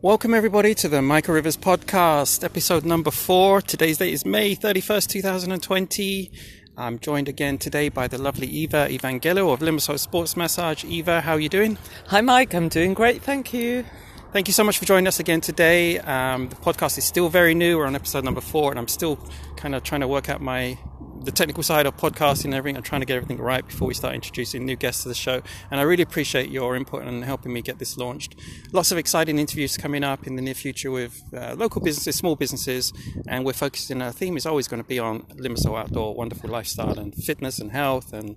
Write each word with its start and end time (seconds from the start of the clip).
Welcome, 0.00 0.32
everybody, 0.32 0.76
to 0.76 0.88
the 0.88 1.02
Michael 1.02 1.34
Rivers 1.34 1.56
podcast, 1.56 2.44
episode 2.44 2.84
number 2.84 3.10
four. 3.10 3.60
Today's 3.60 3.98
date 3.98 4.12
is 4.12 4.24
May 4.24 4.54
31st, 4.54 5.08
2020. 5.08 6.30
I'm 6.76 7.00
joined 7.00 7.28
again 7.28 7.58
today 7.58 7.88
by 7.88 8.06
the 8.06 8.16
lovely 8.16 8.46
Eva 8.46 8.86
Evangelo 8.88 9.52
of 9.52 9.58
Limassol 9.58 9.98
Sports 9.98 10.36
Massage. 10.36 10.84
Eva, 10.84 11.20
how 11.22 11.32
are 11.32 11.40
you 11.40 11.48
doing? 11.48 11.78
Hi, 12.06 12.20
Mike. 12.20 12.54
I'm 12.54 12.68
doing 12.68 12.94
great. 12.94 13.22
Thank 13.22 13.52
you. 13.52 13.84
Thank 14.32 14.46
you 14.46 14.54
so 14.54 14.62
much 14.62 14.78
for 14.78 14.84
joining 14.84 15.08
us 15.08 15.18
again 15.18 15.40
today. 15.40 15.98
Um, 15.98 16.48
the 16.48 16.54
podcast 16.54 16.96
is 16.96 17.04
still 17.04 17.28
very 17.28 17.54
new. 17.54 17.76
We're 17.76 17.86
on 17.86 17.96
episode 17.96 18.22
number 18.22 18.40
four, 18.40 18.70
and 18.70 18.78
I'm 18.78 18.86
still 18.86 19.18
kind 19.56 19.74
of 19.74 19.82
trying 19.82 20.02
to 20.02 20.08
work 20.08 20.28
out 20.28 20.40
my 20.40 20.78
the 21.24 21.32
technical 21.32 21.62
side 21.62 21.86
of 21.86 21.96
podcasting 21.96 22.46
and 22.46 22.54
everything. 22.54 22.76
I'm 22.76 22.82
trying 22.82 23.00
to 23.00 23.06
get 23.06 23.16
everything 23.16 23.38
right 23.38 23.66
before 23.66 23.88
we 23.88 23.94
start 23.94 24.14
introducing 24.14 24.64
new 24.64 24.76
guests 24.76 25.02
to 25.02 25.08
the 25.08 25.14
show. 25.14 25.42
And 25.70 25.80
I 25.80 25.82
really 25.82 26.02
appreciate 26.02 26.50
your 26.50 26.76
input 26.76 27.02
and 27.02 27.24
helping 27.24 27.52
me 27.52 27.62
get 27.62 27.78
this 27.78 27.96
launched. 27.96 28.36
Lots 28.72 28.92
of 28.92 28.98
exciting 28.98 29.38
interviews 29.38 29.76
coming 29.76 30.04
up 30.04 30.26
in 30.26 30.36
the 30.36 30.42
near 30.42 30.54
future 30.54 30.90
with 30.90 31.22
uh, 31.34 31.54
local 31.56 31.80
businesses, 31.80 32.16
small 32.16 32.36
businesses, 32.36 32.92
and 33.26 33.44
we're 33.44 33.52
focusing. 33.52 34.00
Our 34.02 34.12
theme 34.12 34.36
is 34.36 34.46
always 34.46 34.68
going 34.68 34.82
to 34.82 34.88
be 34.88 34.98
on 34.98 35.22
Limassol 35.36 35.78
outdoor, 35.78 36.14
wonderful 36.14 36.50
lifestyle 36.50 36.98
and 36.98 37.14
fitness 37.14 37.58
and 37.58 37.72
health 37.72 38.12
and 38.12 38.36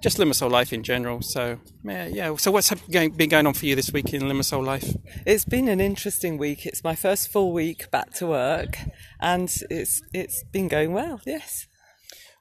just 0.00 0.18
Limassol 0.18 0.50
life 0.50 0.72
in 0.72 0.82
general. 0.82 1.22
So 1.22 1.58
yeah, 1.84 2.06
yeah. 2.06 2.36
So 2.36 2.50
what's 2.50 2.72
been 2.72 3.28
going 3.28 3.46
on 3.46 3.54
for 3.54 3.66
you 3.66 3.74
this 3.74 3.92
week 3.92 4.12
in 4.12 4.22
Limassol 4.22 4.64
life? 4.64 4.94
It's 5.24 5.44
been 5.44 5.68
an 5.68 5.80
interesting 5.80 6.38
week. 6.38 6.66
It's 6.66 6.84
my 6.84 6.94
first 6.94 7.28
full 7.28 7.52
week 7.52 7.90
back 7.90 8.12
to 8.14 8.26
work, 8.26 8.78
and 9.20 9.52
it's 9.70 10.02
it's 10.12 10.44
been 10.52 10.68
going 10.68 10.92
well. 10.92 11.20
Yes. 11.26 11.66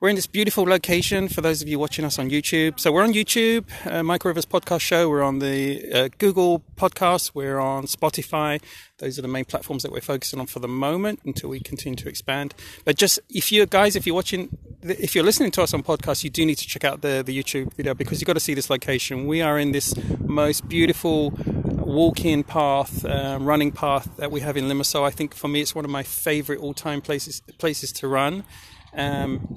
We're 0.01 0.09
in 0.09 0.17
this 0.17 0.27
beautiful 0.27 0.65
location 0.65 1.29
for 1.29 1.39
those 1.39 1.61
of 1.61 1.69
you 1.69 1.79
watching 1.79 2.03
us 2.03 2.19
on 2.19 2.29
YouTube. 2.29 2.81
So 2.81 2.91
we're 2.91 3.03
on 3.03 3.13
YouTube, 3.13 3.63
uh, 3.89 4.03
Michael 4.03 4.27
Rivers 4.27 4.45
Podcast 4.45 4.81
Show. 4.81 5.07
We're 5.07 5.23
on 5.23 5.39
the 5.39 5.89
uh, 5.89 6.09
Google 6.17 6.63
Podcast. 6.75 7.31
We're 7.33 7.59
on 7.59 7.85
Spotify. 7.85 8.61
Those 8.97 9.17
are 9.17 9.21
the 9.21 9.29
main 9.29 9.45
platforms 9.45 9.83
that 9.83 9.93
we're 9.93 10.01
focusing 10.01 10.37
on 10.37 10.47
for 10.47 10.59
the 10.59 10.67
moment 10.67 11.21
until 11.23 11.49
we 11.49 11.61
continue 11.61 11.95
to 11.95 12.09
expand. 12.09 12.53
But 12.83 12.97
just 12.97 13.21
if 13.29 13.53
you 13.53 13.65
guys, 13.65 13.95
if 13.95 14.05
you're 14.05 14.15
watching, 14.15 14.57
if 14.81 15.15
you're 15.15 15.23
listening 15.23 15.51
to 15.51 15.63
us 15.63 15.73
on 15.73 15.81
podcast, 15.81 16.25
you 16.25 16.29
do 16.29 16.45
need 16.45 16.57
to 16.57 16.67
check 16.67 16.83
out 16.83 16.99
the, 17.01 17.23
the 17.25 17.41
YouTube 17.41 17.73
video 17.75 17.93
because 17.93 18.19
you've 18.19 18.27
got 18.27 18.33
to 18.33 18.41
see 18.41 18.53
this 18.53 18.69
location. 18.69 19.27
We 19.27 19.41
are 19.41 19.57
in 19.57 19.71
this 19.71 19.93
most 20.19 20.67
beautiful 20.67 21.31
walk-in 21.85 22.43
path, 22.43 23.05
uh, 23.05 23.37
running 23.39 23.71
path 23.71 24.17
that 24.17 24.29
we 24.29 24.41
have 24.41 24.57
in 24.57 24.65
Limassol. 24.65 25.03
I 25.03 25.11
think 25.11 25.33
for 25.33 25.47
me, 25.47 25.61
it's 25.61 25.73
one 25.73 25.85
of 25.85 25.91
my 25.91 26.03
favorite 26.03 26.59
all-time 26.59 26.99
places 26.99 27.41
places 27.57 27.93
to 27.93 28.09
run. 28.09 28.43
Um, 28.95 29.47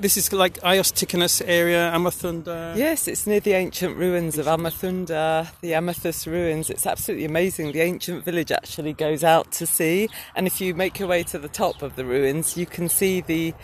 this 0.00 0.16
is 0.16 0.32
like 0.32 0.60
Agios 0.60 0.92
Tychonas 0.92 1.42
area, 1.44 1.90
Amathunda. 1.94 2.76
Yes, 2.76 3.08
it's 3.08 3.26
near 3.26 3.40
the 3.40 3.52
ancient 3.52 3.96
ruins 3.96 4.38
of 4.38 4.46
Amathunda, 4.46 5.50
the 5.60 5.74
Amathus 5.74 6.26
ruins. 6.26 6.68
It's 6.68 6.86
absolutely 6.86 7.24
amazing. 7.24 7.72
The 7.72 7.80
ancient 7.80 8.24
village 8.24 8.52
actually 8.52 8.92
goes 8.92 9.24
out 9.24 9.50
to 9.52 9.66
sea, 9.66 10.08
and 10.34 10.46
if 10.46 10.60
you 10.60 10.74
make 10.74 10.98
your 10.98 11.08
way 11.08 11.22
to 11.24 11.38
the 11.38 11.48
top 11.48 11.82
of 11.82 11.96
the 11.96 12.04
ruins, 12.04 12.56
you 12.56 12.66
can 12.66 12.88
see 12.88 13.20
the 13.20 13.54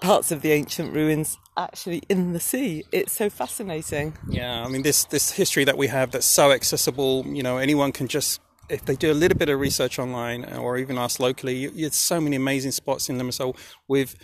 parts 0.00 0.32
of 0.32 0.42
the 0.42 0.52
ancient 0.52 0.92
ruins 0.92 1.38
actually 1.56 2.02
in 2.08 2.32
the 2.32 2.40
sea. 2.40 2.84
It's 2.92 3.12
so 3.12 3.30
fascinating. 3.30 4.18
Yeah, 4.28 4.64
I 4.64 4.68
mean 4.68 4.82
this 4.82 5.04
this 5.04 5.30
history 5.30 5.64
that 5.64 5.78
we 5.78 5.86
have 5.86 6.10
that's 6.10 6.26
so 6.26 6.50
accessible. 6.50 7.24
You 7.26 7.42
know, 7.42 7.58
anyone 7.58 7.92
can 7.92 8.08
just 8.08 8.40
if 8.68 8.84
they 8.84 8.96
do 8.96 9.12
a 9.12 9.14
little 9.14 9.38
bit 9.38 9.48
of 9.48 9.60
research 9.60 9.98
online 9.98 10.44
or 10.56 10.78
even 10.78 10.98
ask 10.98 11.20
locally, 11.20 11.66
there's 11.68 11.94
so 11.94 12.20
many 12.20 12.36
amazing 12.36 12.72
spots 12.72 13.08
in 13.08 13.18
Limassol 13.18 13.56
with 13.88 14.16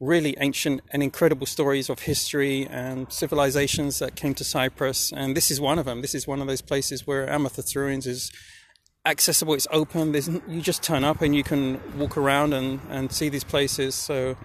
really 0.00 0.36
ancient 0.40 0.80
and 0.90 1.02
incredible 1.02 1.46
stories 1.46 1.90
of 1.90 2.00
history 2.00 2.66
and 2.70 3.12
civilizations 3.12 3.98
that 3.98 4.14
came 4.14 4.34
to 4.34 4.44
Cyprus. 4.44 5.12
And 5.12 5.36
this 5.36 5.50
is 5.50 5.60
one 5.60 5.78
of 5.78 5.86
them. 5.86 6.02
This 6.02 6.14
is 6.14 6.26
one 6.26 6.40
of 6.40 6.46
those 6.46 6.60
places 6.60 7.06
where 7.06 7.28
Amathus 7.28 7.74
Ruins 7.74 8.06
is 8.06 8.30
accessible, 9.04 9.54
it's 9.54 9.66
open. 9.72 10.12
There's, 10.12 10.28
you 10.28 10.60
just 10.60 10.82
turn 10.82 11.02
up 11.02 11.22
and 11.22 11.34
you 11.34 11.42
can 11.42 11.80
walk 11.98 12.16
around 12.16 12.52
and, 12.52 12.80
and 12.90 13.10
see 13.10 13.28
these 13.28 13.44
places. 13.44 13.94
So, 13.94 14.36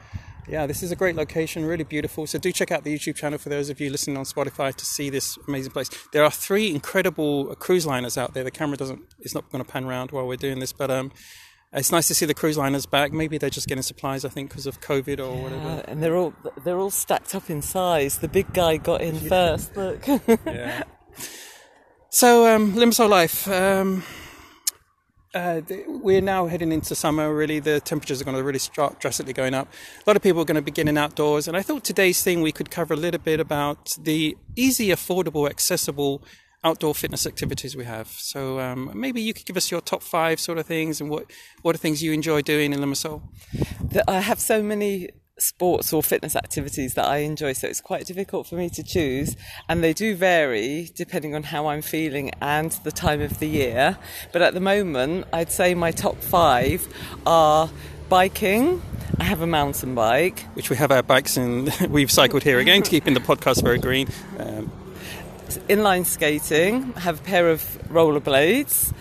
yeah, 0.47 0.65
this 0.65 0.83
is 0.83 0.91
a 0.91 0.95
great 0.95 1.15
location, 1.15 1.65
really 1.65 1.83
beautiful. 1.83 2.25
So, 2.27 2.39
do 2.39 2.51
check 2.51 2.71
out 2.71 2.83
the 2.83 2.95
YouTube 2.95 3.15
channel 3.15 3.37
for 3.37 3.49
those 3.49 3.69
of 3.69 3.79
you 3.79 3.89
listening 3.89 4.17
on 4.17 4.23
Spotify 4.23 4.73
to 4.73 4.85
see 4.85 5.09
this 5.09 5.37
amazing 5.47 5.71
place. 5.71 5.89
There 6.13 6.23
are 6.23 6.31
three 6.31 6.69
incredible 6.71 7.53
cruise 7.55 7.85
liners 7.85 8.17
out 8.17 8.33
there. 8.33 8.43
The 8.43 8.51
camera 8.51 8.77
doesn't, 8.77 9.01
it's 9.19 9.35
not 9.35 9.49
going 9.51 9.63
to 9.63 9.69
pan 9.69 9.85
around 9.85 10.11
while 10.11 10.27
we're 10.27 10.37
doing 10.37 10.59
this, 10.59 10.73
but 10.73 10.89
um, 10.89 11.11
it's 11.73 11.91
nice 11.91 12.07
to 12.07 12.15
see 12.15 12.25
the 12.25 12.33
cruise 12.33 12.57
liners 12.57 12.85
back. 12.85 13.11
Maybe 13.11 13.37
they're 13.37 13.49
just 13.49 13.67
getting 13.67 13.81
supplies, 13.81 14.23
I 14.25 14.29
think, 14.29 14.49
because 14.49 14.67
of 14.67 14.79
COVID 14.81 15.19
or 15.19 15.35
yeah, 15.35 15.43
whatever. 15.43 15.83
And 15.87 16.03
they're 16.03 16.15
all 16.15 16.33
they're 16.63 16.77
all 16.77 16.91
stacked 16.91 17.33
up 17.33 17.49
in 17.49 17.61
size. 17.61 18.19
The 18.19 18.27
big 18.27 18.53
guy 18.53 18.77
got 18.77 19.01
in 19.01 19.15
yeah. 19.15 19.29
first. 19.29 19.75
Look. 19.75 20.07
yeah. 20.45 20.83
So, 22.09 22.53
um, 22.53 22.73
Limassol 22.73 23.09
life. 23.09 23.47
Um, 23.47 24.03
uh, 25.33 25.61
we're 25.87 26.21
now 26.21 26.45
heading 26.45 26.71
into 26.71 26.93
summer. 26.93 27.33
Really, 27.33 27.59
the 27.59 27.79
temperatures 27.79 28.21
are 28.21 28.23
going 28.23 28.37
to 28.37 28.43
really 28.43 28.59
start 28.59 28.99
drastically 28.99 29.33
going 29.33 29.55
up. 29.55 29.67
A 30.05 30.09
lot 30.09 30.15
of 30.15 30.21
people 30.21 30.41
are 30.43 30.45
going 30.45 30.55
to 30.55 30.61
be 30.61 30.69
getting 30.69 30.95
outdoors, 30.95 31.47
and 31.47 31.57
I 31.57 31.63
thought 31.63 31.83
today's 31.83 32.21
thing 32.21 32.41
we 32.43 32.51
could 32.51 32.69
cover 32.69 32.93
a 32.93 32.97
little 32.97 33.19
bit 33.19 33.39
about 33.39 33.97
the 33.99 34.37
easy, 34.55 34.89
affordable, 34.89 35.49
accessible 35.49 36.21
outdoor 36.63 36.95
fitness 36.95 37.25
activities 37.25 37.75
we 37.75 37.85
have. 37.85 38.07
So 38.07 38.59
um, 38.59 38.91
maybe 38.93 39.21
you 39.21 39.33
could 39.33 39.45
give 39.45 39.57
us 39.57 39.69
your 39.69 39.81
top 39.81 40.01
five 40.01 40.39
sort 40.39 40.57
of 40.57 40.65
things 40.65 41.01
and 41.01 41.09
what 41.09 41.25
what 41.61 41.75
are 41.75 41.77
things 41.77 42.01
you 42.01 42.11
enjoy 42.13 42.41
doing 42.41 42.73
in 42.73 42.79
Limassol? 42.79 43.21
I 44.07 44.19
have 44.21 44.39
so 44.39 44.63
many 44.63 45.09
sports 45.37 45.91
or 45.91 46.03
fitness 46.03 46.35
activities 46.35 46.93
that 46.93 47.05
I 47.05 47.17
enjoy, 47.17 47.53
so 47.53 47.67
it's 47.67 47.81
quite 47.81 48.05
difficult 48.05 48.47
for 48.47 48.55
me 48.55 48.69
to 48.69 48.83
choose. 48.83 49.35
And 49.67 49.83
they 49.83 49.93
do 49.93 50.15
vary 50.15 50.89
depending 50.95 51.35
on 51.35 51.43
how 51.43 51.67
I'm 51.67 51.81
feeling 51.81 52.31
and 52.41 52.71
the 52.83 52.91
time 52.91 53.21
of 53.21 53.39
the 53.39 53.47
year. 53.47 53.97
But 54.31 54.41
at 54.41 54.53
the 54.53 54.59
moment, 54.59 55.27
I'd 55.33 55.51
say 55.51 55.73
my 55.75 55.91
top 55.91 56.17
five 56.17 56.87
are 57.25 57.69
biking. 58.09 58.81
I 59.19 59.25
have 59.25 59.41
a 59.41 59.47
mountain 59.47 59.95
bike, 59.95 60.41
which 60.53 60.69
we 60.69 60.75
have 60.77 60.91
our 60.91 61.03
bikes 61.03 61.37
and 61.37 61.71
we've 61.89 62.11
cycled 62.11 62.43
here 62.43 62.59
again, 62.59 62.83
to 62.83 62.89
keeping 62.89 63.13
the 63.13 63.19
podcast 63.19 63.63
very 63.63 63.79
green. 63.79 64.07
Um, 64.39 64.71
inline 65.69 66.05
skating, 66.05 66.93
have 66.93 67.19
a 67.19 67.23
pair 67.23 67.49
of 67.49 67.61
rollerblades. 67.89 68.93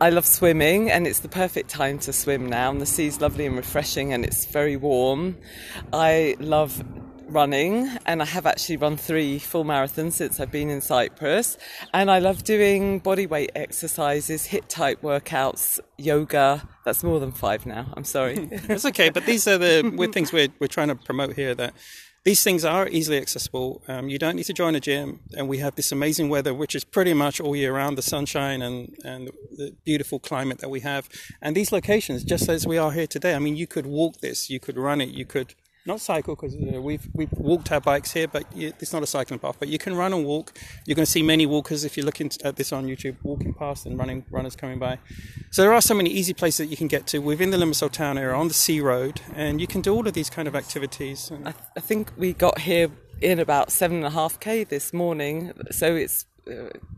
I 0.00 0.10
love 0.10 0.26
swimming, 0.26 0.90
and 0.90 1.06
it's 1.06 1.20
the 1.20 1.28
perfect 1.28 1.70
time 1.70 1.98
to 2.00 2.12
swim 2.12 2.46
now. 2.46 2.70
And 2.70 2.80
the 2.80 2.86
sea's 2.86 3.20
lovely 3.20 3.46
and 3.46 3.56
refreshing, 3.56 4.12
and 4.12 4.24
it's 4.24 4.46
very 4.46 4.76
warm. 4.76 5.36
I 5.92 6.36
love 6.40 6.82
running, 7.28 7.88
and 8.04 8.20
I 8.20 8.24
have 8.24 8.46
actually 8.46 8.76
run 8.78 8.96
three 8.96 9.38
full 9.38 9.64
marathons 9.64 10.12
since 10.12 10.40
I've 10.40 10.50
been 10.50 10.70
in 10.70 10.80
Cyprus. 10.80 11.56
And 11.94 12.10
I 12.10 12.18
love 12.18 12.42
doing 12.44 12.98
body 12.98 13.26
weight 13.26 13.52
exercises, 13.54 14.46
HIIT 14.46 14.68
type 14.68 15.02
workouts, 15.02 15.80
yoga. 15.98 16.68
That's 16.84 17.02
more 17.02 17.20
than 17.20 17.32
five 17.32 17.64
now. 17.64 17.92
I'm 17.96 18.04
sorry. 18.04 18.48
it's 18.50 18.84
okay, 18.86 19.10
but 19.10 19.24
these 19.24 19.46
are 19.46 19.58
the 19.58 20.10
things 20.12 20.32
we're, 20.32 20.48
we're 20.58 20.66
trying 20.66 20.88
to 20.88 20.96
promote 20.96 21.34
here 21.34 21.54
that 21.54 21.74
these 22.24 22.44
things 22.44 22.64
are 22.64 22.88
easily 22.88 23.18
accessible. 23.18 23.82
Um, 23.88 24.08
you 24.08 24.18
don't 24.18 24.36
need 24.36 24.44
to 24.44 24.52
join 24.52 24.76
a 24.76 24.80
gym, 24.80 25.20
and 25.36 25.48
we 25.48 25.58
have 25.58 25.74
this 25.74 25.90
amazing 25.90 26.28
weather, 26.28 26.54
which 26.54 26.74
is 26.74 26.84
pretty 26.84 27.14
much 27.14 27.40
all 27.40 27.56
year 27.56 27.74
round 27.74 27.98
the 27.98 28.02
sunshine 28.02 28.62
and, 28.62 28.96
and 29.04 29.30
the 29.50 29.74
beautiful 29.84 30.20
climate 30.20 30.58
that 30.58 30.70
we 30.70 30.80
have. 30.80 31.08
And 31.40 31.56
these 31.56 31.72
locations, 31.72 32.22
just 32.22 32.48
as 32.48 32.66
we 32.66 32.78
are 32.78 32.92
here 32.92 33.08
today, 33.08 33.34
I 33.34 33.40
mean, 33.40 33.56
you 33.56 33.66
could 33.66 33.86
walk 33.86 34.20
this, 34.20 34.48
you 34.48 34.60
could 34.60 34.76
run 34.76 35.00
it, 35.00 35.08
you 35.08 35.24
could 35.24 35.54
not 35.86 36.00
cycle 36.00 36.34
because 36.34 36.56
we've 36.56 37.08
we've 37.12 37.32
walked 37.32 37.72
our 37.72 37.80
bikes 37.80 38.12
here, 38.12 38.28
but 38.28 38.44
it's 38.54 38.92
not 38.92 39.02
a 39.02 39.06
cycling 39.06 39.40
path. 39.40 39.56
But 39.58 39.68
you 39.68 39.78
can 39.78 39.94
run 39.96 40.12
and 40.12 40.24
walk. 40.24 40.52
You're 40.86 40.94
going 40.94 41.06
to 41.06 41.10
see 41.10 41.22
many 41.22 41.46
walkers 41.46 41.84
if 41.84 41.96
you're 41.96 42.06
looking 42.06 42.30
at 42.44 42.56
this 42.56 42.72
on 42.72 42.86
YouTube, 42.86 43.16
walking 43.22 43.54
past 43.54 43.86
and 43.86 43.98
running 43.98 44.24
runners 44.30 44.56
coming 44.56 44.78
by. 44.78 44.98
So 45.50 45.62
there 45.62 45.72
are 45.72 45.80
so 45.80 45.94
many 45.94 46.10
easy 46.10 46.34
places 46.34 46.58
that 46.58 46.66
you 46.66 46.76
can 46.76 46.88
get 46.88 47.06
to 47.08 47.18
within 47.18 47.50
the 47.50 47.56
Limassol 47.56 47.90
town 47.90 48.18
area 48.18 48.36
on 48.36 48.48
the 48.48 48.54
sea 48.54 48.80
road, 48.80 49.20
and 49.34 49.60
you 49.60 49.66
can 49.66 49.80
do 49.80 49.94
all 49.94 50.06
of 50.06 50.14
these 50.14 50.30
kind 50.30 50.48
of 50.48 50.54
activities. 50.54 51.30
I, 51.32 51.52
th- 51.52 51.64
I 51.76 51.80
think 51.80 52.12
we 52.16 52.32
got 52.32 52.60
here 52.60 52.88
in 53.20 53.38
about 53.38 53.70
seven 53.70 53.98
and 53.98 54.06
a 54.06 54.10
half 54.10 54.40
k 54.40 54.64
this 54.64 54.92
morning, 54.92 55.52
so 55.70 55.94
it's 55.94 56.26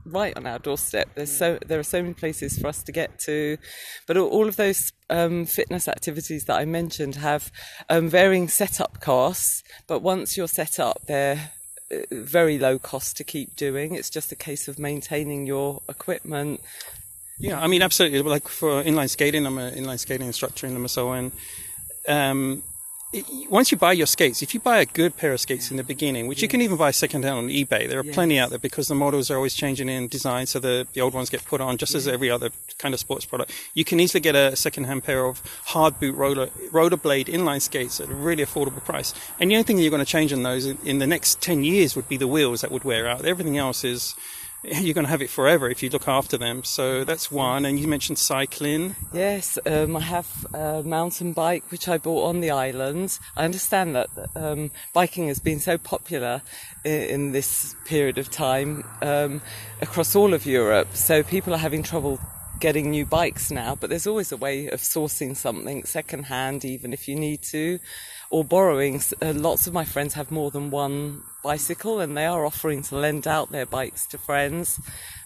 right 0.07 0.37
on 0.37 0.47
our 0.47 0.59
doorstep. 0.59 1.09
There's 1.15 1.37
so 1.37 1.59
there 1.67 1.79
are 1.79 1.85
so 1.85 2.03
many 2.03 2.15
places 2.15 2.59
for 2.59 2.69
us 2.69 2.83
to 2.85 2.93
get 2.93 3.19
to, 3.21 3.59
but 4.07 4.17
all 4.17 4.49
of 4.49 4.57
those 4.57 4.93
um, 5.11 5.47
fitness 5.47 5.89
activities 5.89 6.45
that 6.45 6.59
I 6.59 6.65
mentioned 6.65 7.17
have 7.17 7.53
um, 7.89 8.09
varying 8.09 8.49
setup 8.49 9.01
costs. 9.01 9.63
But 9.87 10.01
once 10.01 10.37
you're 10.37 10.49
set 10.49 10.79
up, 10.79 11.03
they're 11.07 11.53
uh, 11.93 11.99
very 12.11 12.59
low 12.59 12.79
cost 12.79 13.17
to 13.19 13.25
keep 13.25 13.57
doing. 13.57 13.95
It's 13.95 14.11
just 14.11 14.33
a 14.33 14.37
case 14.37 14.69
of 14.69 14.79
maintaining 14.79 15.47
your 15.47 15.83
equipment. 15.89 16.61
Yeah, 17.39 17.61
I 17.61 17.67
mean, 17.67 17.83
absolutely. 17.83 18.23
Like 18.23 18.49
for 18.49 18.83
inline 18.83 19.11
skating, 19.11 19.47
I'm 19.47 19.59
an 19.59 19.75
inline 19.75 19.99
skating 19.99 20.27
instructor 20.27 20.67
in 20.67 20.77
Limassol, 20.77 21.19
and 21.19 21.33
um, 22.09 22.63
once 23.49 23.71
you 23.71 23.79
buy 23.79 23.93
your 23.93 24.07
skates, 24.07 24.43
if 24.43 24.55
you 24.55 24.61
buy 24.61 24.79
a 24.79 24.87
good 24.87 25.17
pair 25.17 25.33
of 25.33 25.41
skates 25.41 25.71
in 25.71 25.77
the 25.77 25.85
beginning, 25.85 26.27
which 26.27 26.43
you 26.43 26.49
can 26.49 26.61
even 26.61 26.77
buy 26.77 26.91
secondhand 26.91 27.39
on 27.39 27.49
eBay, 27.49 27.89
there 27.89 28.01
are 28.01 28.05
yes. 28.05 28.15
plenty 28.15 28.39
out 28.39 28.51
there 28.51 28.59
because 28.59 28.89
the 28.89 28.95
models 28.95 29.31
are 29.31 29.37
always 29.37 29.55
changing 29.55 29.89
in 29.89 30.09
design, 30.09 30.47
so 30.47 30.59
the, 30.59 30.87
the 30.93 31.01
old 31.01 31.15
ones 31.15 31.31
get 31.31 31.45
put 31.45 31.61
on 31.61 31.77
just 31.77 31.95
as 31.95 32.09
every 32.09 32.31
other 32.31 32.51
kind 32.79 32.95
of 32.95 33.01
sports 33.01 33.25
product. 33.25 33.53
You 33.75 33.85
can 33.85 34.01
easily 34.01 34.21
get 34.21 34.35
a 34.35 34.57
secondhand 34.57 35.05
pair 35.05 35.25
of 35.27 35.43
hard 35.67 35.99
boot 36.01 36.15
roller 36.15 36.49
rollerblade 36.71 37.27
inline 37.27 37.63
skates 37.63 38.01
at 38.01 38.09
a 38.09 38.15
really 38.15 38.45
affordable 38.45 38.85
price. 38.85 39.15
And 39.39 39.51
the 39.51 39.57
only 39.57 39.65
thing 39.65 39.79
you're 39.79 39.91
going 39.91 40.05
to 40.05 40.11
change 40.11 40.33
in 40.33 40.43
those 40.43 40.67
in, 40.67 40.79
in 40.85 40.99
the 40.99 41.07
next 41.07 41.41
ten 41.41 41.65
years 41.65 41.95
would 41.97 42.09
be 42.09 42.17
the 42.17 42.29
wheels 42.29 42.61
that 42.63 42.71
would 42.71 42.85
wear 42.85 43.07
out. 43.07 43.25
Everything 43.25 43.59
else 43.59 43.85
is 43.85 44.15
you're 44.65 44.95
going 44.95 45.05
to 45.05 45.11
have 45.11 45.23
it 45.23 45.31
forever 45.31 45.69
if 45.69 45.83
you 45.83 45.91
look 45.91 46.09
after 46.09 46.37
them. 46.37 46.65
So 46.65 47.05
that's 47.05 47.31
one. 47.31 47.65
And 47.65 47.79
you 47.79 47.87
mentioned 47.87 48.19
cycling. 48.19 48.97
Yes, 49.13 49.59
um, 49.67 49.97
I 49.97 50.01
have 50.01 50.47
a 50.55 50.83
mountain 50.83 51.33
bike 51.33 51.71
which 51.71 51.89
I 51.89 51.99
bought 51.99 52.29
on 52.29 52.41
the 52.41 52.51
island. 52.51 53.19
I 53.37 53.45
understand 53.45 53.95
that 53.95 54.09
um, 54.35 54.71
biking 54.93 55.29
has 55.29 55.39
been 55.39 55.61
so 55.61 55.79
popular 55.79 56.43
in, 56.85 57.03
in 57.03 57.33
this 57.33 57.75
period 57.85 58.19
of 58.19 58.31
time 58.31 58.85
um, 59.03 59.41
across 59.81 60.17
all 60.17 60.35
of 60.35 60.47
Europe. 60.47 60.89
So 60.95 61.23
people 61.23 61.55
are 61.55 61.59
having 61.59 61.83
trouble 61.83 62.19
getting 62.61 62.91
new 62.91 63.05
bikes 63.05 63.51
now, 63.51 63.75
but 63.75 63.91
there's 63.91 64.07
always 64.07 64.33
a 64.33 64.37
way 64.37 64.69
of 64.69 64.81
sourcing 64.81 65.37
something 65.37 65.85
secondhand, 65.85 66.65
even 66.65 66.93
if 66.93 67.09
you 67.09 67.15
need 67.15 67.43
to, 67.43 67.79
or 68.35 68.43
borrowing. 68.43 69.01
Uh, 69.23 69.33
lots 69.33 69.69
of 69.69 69.73
my 69.73 69.85
friends 69.85 70.15
have 70.15 70.33
more 70.33 70.51
than 70.51 70.69
one 70.69 71.23
bicycle 71.45 72.01
and 72.01 72.17
they 72.17 72.27
are 72.27 72.45
offering 72.45 72.83
to 72.83 72.97
lend 72.97 73.29
out 73.29 73.53
their 73.53 73.65
bikes 73.65 74.07
to 74.07 74.19
friends. 74.19 74.81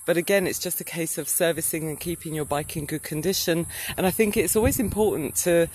But 0.05 0.19
again, 0.19 0.47
it's 0.47 0.59
just 0.59 0.83
a 0.83 0.85
case 0.85 1.17
of 1.17 1.27
servicing 1.27 1.89
and 1.89 1.99
keeping 1.99 2.35
your 2.35 2.45
bike 2.45 2.77
in 2.77 2.85
good 2.85 3.03
condition. 3.03 3.65
And 3.97 4.07
I 4.07 4.11
think 4.11 4.37
it's 4.37 4.57
always 4.57 4.79
important 4.79 5.37
to 5.37 5.69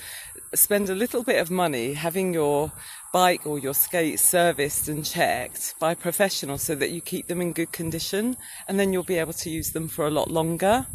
spend 0.54 0.92
a 0.92 0.94
little 0.94 1.24
bit 1.24 1.42
of 1.42 1.50
money 1.50 1.94
having 1.94 2.36
your 2.36 2.72
bike 3.12 3.48
or 3.48 3.58
your 3.58 3.74
skates 3.74 4.22
serviced 4.22 4.88
and 4.88 5.04
checked 5.04 5.74
by 5.80 5.94
a 5.94 5.96
professional 5.96 6.60
so 6.60 6.76
that 6.76 6.92
you 6.92 7.02
keep 7.02 7.26
them 7.26 7.42
in 7.42 7.52
good 7.52 7.72
condition 7.72 8.38
and 8.68 8.80
then 8.80 8.94
you'll 8.94 9.02
be 9.02 9.18
able 9.18 9.34
to 9.34 9.50
use 9.50 9.72
them 9.72 9.88
for 9.88 10.06
a 10.06 10.12
lot 10.12 10.30
longer. 10.30 10.86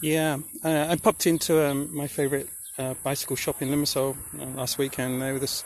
Yeah, 0.00 0.38
uh, 0.64 0.86
I 0.88 0.96
popped 0.96 1.26
into 1.26 1.62
um, 1.62 1.94
my 1.94 2.06
favourite 2.06 2.48
uh, 2.80 2.94
bicycle 3.02 3.36
shop 3.36 3.62
in 3.62 3.68
Limassol 3.68 4.16
uh, 4.40 4.44
last 4.56 4.78
weekend. 4.78 5.20
There 5.20 5.34
was 5.34 5.64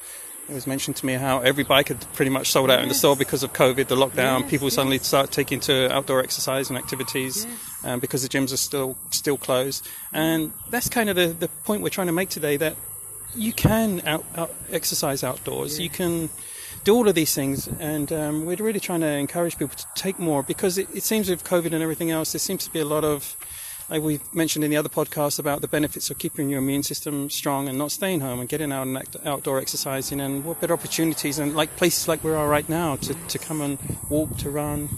it 0.48 0.54
was 0.54 0.66
mentioned 0.66 0.96
to 0.96 1.06
me 1.06 1.14
how 1.14 1.38
every 1.38 1.64
bike 1.64 1.88
had 1.88 2.00
pretty 2.12 2.30
much 2.30 2.50
sold 2.50 2.70
out 2.70 2.74
yes. 2.74 2.82
in 2.82 2.88
the 2.88 2.94
store 2.94 3.16
because 3.16 3.42
of 3.42 3.54
COVID, 3.54 3.86
the 3.86 3.96
lockdown. 3.96 4.40
Yes, 4.40 4.50
People 4.50 4.66
yes. 4.66 4.74
suddenly 4.74 4.98
start 4.98 5.30
taking 5.30 5.58
to 5.60 5.90
outdoor 5.90 6.20
exercise 6.20 6.68
and 6.68 6.76
activities 6.76 7.46
um, 7.82 7.98
because 7.98 8.22
the 8.22 8.28
gyms 8.28 8.52
are 8.52 8.58
still 8.58 8.96
still 9.10 9.38
closed. 9.38 9.88
And 10.12 10.52
that's 10.70 10.88
kind 10.88 11.08
of 11.08 11.16
the, 11.16 11.28
the 11.28 11.48
point 11.64 11.82
we're 11.82 11.88
trying 11.88 12.08
to 12.08 12.12
make 12.12 12.28
today 12.28 12.56
that 12.58 12.76
you 13.34 13.52
can 13.52 14.02
out, 14.06 14.24
out 14.36 14.54
exercise 14.70 15.24
outdoors. 15.24 15.80
You 15.80 15.88
can 15.88 16.28
do 16.84 16.94
all 16.94 17.08
of 17.08 17.14
these 17.14 17.34
things, 17.34 17.66
and 17.80 18.12
um, 18.12 18.44
we're 18.44 18.56
really 18.56 18.80
trying 18.80 19.00
to 19.00 19.06
encourage 19.06 19.56
people 19.56 19.76
to 19.76 19.86
take 19.94 20.18
more 20.18 20.42
because 20.42 20.76
it, 20.76 20.88
it 20.94 21.02
seems 21.02 21.30
with 21.30 21.42
COVID 21.42 21.72
and 21.72 21.82
everything 21.82 22.10
else, 22.10 22.32
there 22.32 22.38
seems 22.38 22.64
to 22.64 22.72
be 22.72 22.80
a 22.80 22.84
lot 22.84 23.04
of 23.04 23.36
we 23.90 24.20
mentioned 24.32 24.64
in 24.64 24.70
the 24.70 24.76
other 24.76 24.88
podcast 24.88 25.38
about 25.38 25.60
the 25.60 25.68
benefits 25.68 26.10
of 26.10 26.18
keeping 26.18 26.48
your 26.48 26.60
immune 26.60 26.82
system 26.82 27.28
strong 27.30 27.68
and 27.68 27.76
not 27.76 27.92
staying 27.92 28.20
home 28.20 28.40
and 28.40 28.48
getting 28.48 28.72
out 28.72 28.86
and 28.86 29.02
outdoor 29.24 29.58
exercising 29.58 30.20
and 30.20 30.44
what 30.44 30.60
better 30.60 30.74
opportunities 30.74 31.38
and 31.38 31.54
like 31.54 31.76
places 31.76 32.08
like 32.08 32.24
we 32.24 32.30
are 32.32 32.48
right 32.48 32.68
now 32.68 32.96
to, 32.96 33.14
to 33.28 33.38
come 33.38 33.60
and 33.60 33.78
walk, 34.08 34.36
to 34.38 34.50
run. 34.50 34.88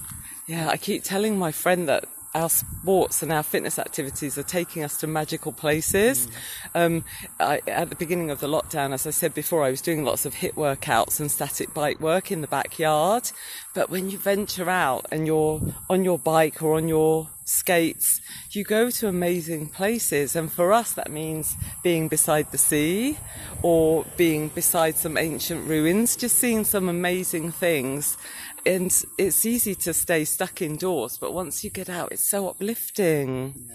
Yeah, 0.47 0.69
I 0.69 0.77
keep 0.77 1.03
telling 1.03 1.39
my 1.39 1.51
friend 1.51 1.89
that 1.89 2.05
our 2.37 2.51
sports 2.51 3.23
and 3.23 3.33
our 3.33 3.43
fitness 3.43 3.79
activities 3.79 4.37
are 4.37 4.43
taking 4.43 4.85
us 4.85 4.99
to 4.99 5.07
magical 5.07 5.53
places. 5.53 6.29
Mm. 6.75 6.87
Um, 6.87 7.05
I, 7.41 7.63
at 7.67 7.89
the 7.89 7.97
beginning 7.97 8.31
of 8.31 8.41
the 8.41 8.47
lockdown, 8.47 8.93
as 8.93 9.07
I 9.07 9.11
said 9.11 9.33
before, 9.33 9.65
I 9.65 9.71
was 9.71 9.81
doing 9.81 10.05
lots 10.05 10.27
of 10.27 10.35
HIIT 10.35 10.53
workouts 10.53 11.19
and 11.19 11.31
static 11.31 11.73
bike 11.73 11.99
work 11.99 12.31
in 12.31 12.43
the 12.43 12.47
backyard. 12.47 13.31
But 13.75 13.89
when 13.89 14.11
you 14.11 14.19
venture 14.19 14.69
out 14.69 15.07
and 15.11 15.27
you're 15.27 15.63
on 15.89 16.05
your 16.05 16.19
bike 16.19 16.63
or 16.63 16.77
on 16.77 16.89
your 16.89 17.29
skates, 17.47 18.21
you 18.51 18.63
go 18.65 18.91
to 18.91 19.09
amazing 19.09 19.69
places. 19.69 20.37
And 20.37 20.53
for 20.53 20.73
us, 20.73 20.93
that 20.93 21.11
means 21.11 21.57
being 21.83 22.09
beside 22.09 22.53
the 22.53 22.59
sea 22.59 23.17
or 23.63 24.05
being 24.19 24.49
beside 24.49 24.97
some 24.97 25.17
ancient 25.17 25.67
ruins, 25.67 26.15
just 26.17 26.37
seeing 26.37 26.65
some 26.65 26.91
amazing 26.91 27.53
things 27.53 28.19
and 28.67 28.93
it's 29.17 29.47
easy 29.47 29.77
to 29.77 29.95
stay 29.95 30.25
stuck 30.25 30.61
indoors, 30.61 31.17
but 31.19 31.33
once 31.33 31.63
you 31.63 31.71
get 31.71 31.89
out, 31.89 32.11
it's 32.11 32.29
so 32.29 32.49
uplifting. 32.49 33.71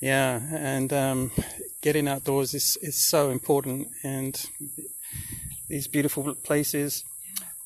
Yeah, 0.00 0.40
and 0.52 0.92
um, 0.92 1.32
getting 1.82 2.06
outdoors 2.06 2.54
is, 2.54 2.78
is 2.80 2.96
so 2.96 3.30
important, 3.30 3.88
and 4.04 4.40
these 5.68 5.88
beautiful 5.88 6.34
places. 6.36 7.04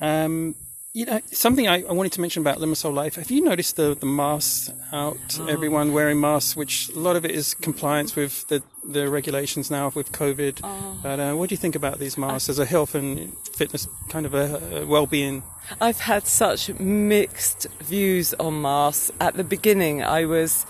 Um, 0.01 0.55
you 0.95 1.05
know, 1.05 1.21
something 1.33 1.67
I, 1.67 1.83
I, 1.83 1.93
wanted 1.93 2.13
to 2.13 2.21
mention 2.21 2.41
about 2.41 2.59
Limassol 2.59 2.95
Life. 2.95 3.17
Have 3.17 3.29
you 3.29 3.43
noticed 3.43 3.75
the, 3.75 3.97
the 3.97 4.07
masks 4.07 4.73
out? 4.93 5.19
Oh. 5.41 5.47
Everyone 5.47 5.93
wearing 5.93 6.21
masks, 6.21 6.55
which 6.55 6.89
a 6.91 6.99
lot 7.01 7.17
of 7.17 7.25
it 7.25 7.33
is 7.33 7.53
compliance 7.53 8.15
with 8.15 8.47
the, 8.47 8.63
the 8.85 9.11
regulations 9.11 9.73
now 9.73 9.91
with 9.93 10.13
COVID. 10.13 10.61
Oh. 10.63 10.97
But 11.03 11.19
uh, 11.19 11.35
what 11.35 11.49
do 11.49 11.55
you 11.55 11.57
think 11.57 11.75
about 11.75 11.99
these 11.99 12.17
masks 12.17 12.49
I, 12.49 12.53
as 12.53 12.59
a 12.61 12.65
health 12.65 12.95
and 12.95 13.37
fitness 13.57 13.89
kind 14.09 14.25
of 14.25 14.35
a, 14.35 14.83
a 14.83 14.87
well-being? 14.87 15.43
I've 15.81 15.99
had 15.99 16.29
such 16.29 16.73
mixed 16.79 17.67
views 17.81 18.33
on 18.35 18.63
masks. 18.63 19.11
At 19.21 19.35
the 19.35 19.45
beginning, 19.45 20.05
I 20.05 20.27
was 20.27 20.65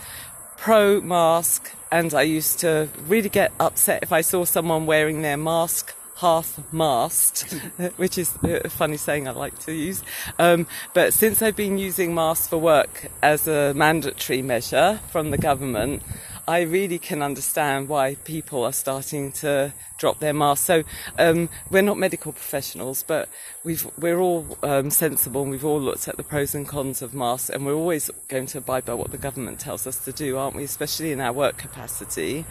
pro 0.56 1.02
mask, 1.02 1.70
and 1.92 2.14
I 2.14 2.22
used 2.22 2.60
to 2.60 2.88
really 3.06 3.28
get 3.28 3.52
upset 3.60 4.02
if 4.02 4.10
I 4.10 4.22
saw 4.22 4.46
someone 4.46 4.86
wearing 4.86 5.20
their 5.20 5.36
mask 5.36 5.94
half 6.16 6.60
mast, 6.72 7.42
which 7.96 8.18
is 8.18 8.36
a 8.42 8.68
funny 8.68 8.96
saying 8.96 9.28
I 9.28 9.32
like 9.32 9.58
to 9.60 9.72
use. 9.72 10.02
Um, 10.38 10.66
but 10.92 11.12
since 11.12 11.42
I've 11.42 11.56
been 11.56 11.78
using 11.78 12.14
masks 12.14 12.48
for 12.48 12.58
work 12.58 13.10
as 13.22 13.48
a 13.48 13.74
mandatory 13.74 14.42
measure 14.42 15.00
from 15.10 15.30
the 15.30 15.38
government, 15.38 16.02
I 16.46 16.60
really 16.60 16.98
can 16.98 17.22
understand 17.22 17.88
why 17.88 18.16
people 18.16 18.64
are 18.64 18.72
starting 18.72 19.32
to 19.32 19.72
drop 20.04 20.18
their 20.18 20.34
masks. 20.34 20.66
So 20.66 20.84
um, 21.18 21.48
we're 21.70 21.80
not 21.90 21.96
medical 21.96 22.30
professionals, 22.32 23.02
but 23.02 23.26
we've, 23.64 23.88
we're 23.98 24.20
all 24.20 24.58
um, 24.62 24.90
sensible 24.90 25.40
and 25.40 25.50
we've 25.50 25.64
all 25.64 25.80
looked 25.80 26.08
at 26.08 26.18
the 26.18 26.22
pros 26.22 26.54
and 26.54 26.68
cons 26.68 27.00
of 27.00 27.14
masks, 27.14 27.48
and 27.48 27.64
we're 27.64 27.72
always 27.82 28.10
going 28.28 28.44
to 28.52 28.58
abide 28.58 28.84
by 28.84 28.92
what 28.92 29.12
the 29.12 29.16
government 29.16 29.60
tells 29.60 29.86
us 29.86 30.04
to 30.04 30.12
do, 30.12 30.36
aren't 30.36 30.56
we? 30.56 30.64
Especially 30.64 31.10
in 31.10 31.20
our 31.22 31.32
work 31.32 31.56
capacity. 31.56 32.44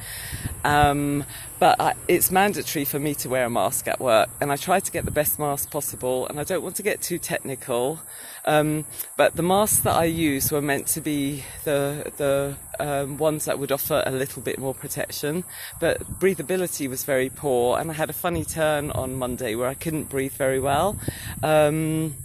Um, 0.64 1.26
but 1.60 1.80
I, 1.80 1.94
it's 2.08 2.32
mandatory 2.32 2.86
for 2.86 2.98
me 2.98 3.14
to 3.22 3.30
wear 3.30 3.46
a 3.46 3.50
mask 3.52 3.88
at 3.88 4.00
work, 4.00 4.30
and 4.42 4.52
I 4.52 4.56
try 4.56 4.80
to 4.80 4.92
get 4.92 5.06
the 5.06 5.12
best 5.12 5.38
mask 5.38 5.70
possible. 5.70 6.28
And 6.28 6.40
I 6.40 6.44
don't 6.44 6.64
want 6.64 6.76
to 6.78 6.84
get 6.84 7.02
too 7.02 7.20
technical, 7.20 8.00
um, 8.46 8.86
but 9.16 9.36
the 9.36 9.44
masks 9.44 9.80
that 9.84 9.96
I 9.96 10.06
use 10.06 10.52
were 10.52 10.62
meant 10.62 10.88
to 10.88 11.02
be 11.02 11.44
the 11.66 12.12
the 12.18 12.56
um, 12.80 13.18
ones 13.18 13.46
that 13.46 13.60
would 13.60 13.72
offer 13.72 14.04
a 14.06 14.12
little 14.12 14.42
bit 14.42 14.58
more 14.60 14.74
protection, 14.74 15.44
but 15.80 16.02
breathability 16.20 16.90
was 16.90 17.04
very 17.04 17.30
poor, 17.44 17.78
and 17.78 17.92
I 17.92 17.94
had 17.94 18.10
a 18.10 18.13
funny 18.13 18.45
turn 18.45 18.90
on 18.92 19.16
Monday 19.16 19.54
where 19.56 19.68
I 19.68 19.74
couldn't 19.74 20.06
breathe 20.06 20.31
very 20.31 20.62
well. 20.62 20.95
Um, 21.44 22.16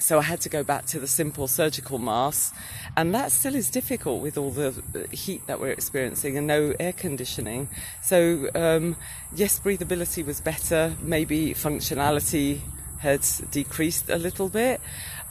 so 0.00 0.18
I 0.18 0.22
had 0.22 0.40
to 0.40 0.48
go 0.48 0.64
back 0.64 0.86
to 0.86 0.98
the 0.98 1.06
simple 1.06 1.46
surgical 1.46 1.98
mask, 1.98 2.52
and 2.96 3.14
that 3.14 3.30
still 3.30 3.54
is 3.54 3.70
difficult 3.70 4.20
with 4.22 4.36
all 4.36 4.50
the 4.50 4.72
heat 5.12 5.46
that 5.46 5.60
we're 5.60 5.70
experiencing 5.70 6.36
and 6.36 6.48
no 6.48 6.74
air 6.80 6.92
conditioning. 6.92 7.68
So 8.02 8.50
um, 8.56 8.96
yes, 9.32 9.60
breathability 9.60 10.26
was 10.26 10.40
better. 10.40 10.96
Maybe 11.00 11.54
functionality 11.54 12.58
had 12.98 13.24
decreased 13.52 14.10
a 14.10 14.18
little 14.18 14.48
bit. 14.48 14.80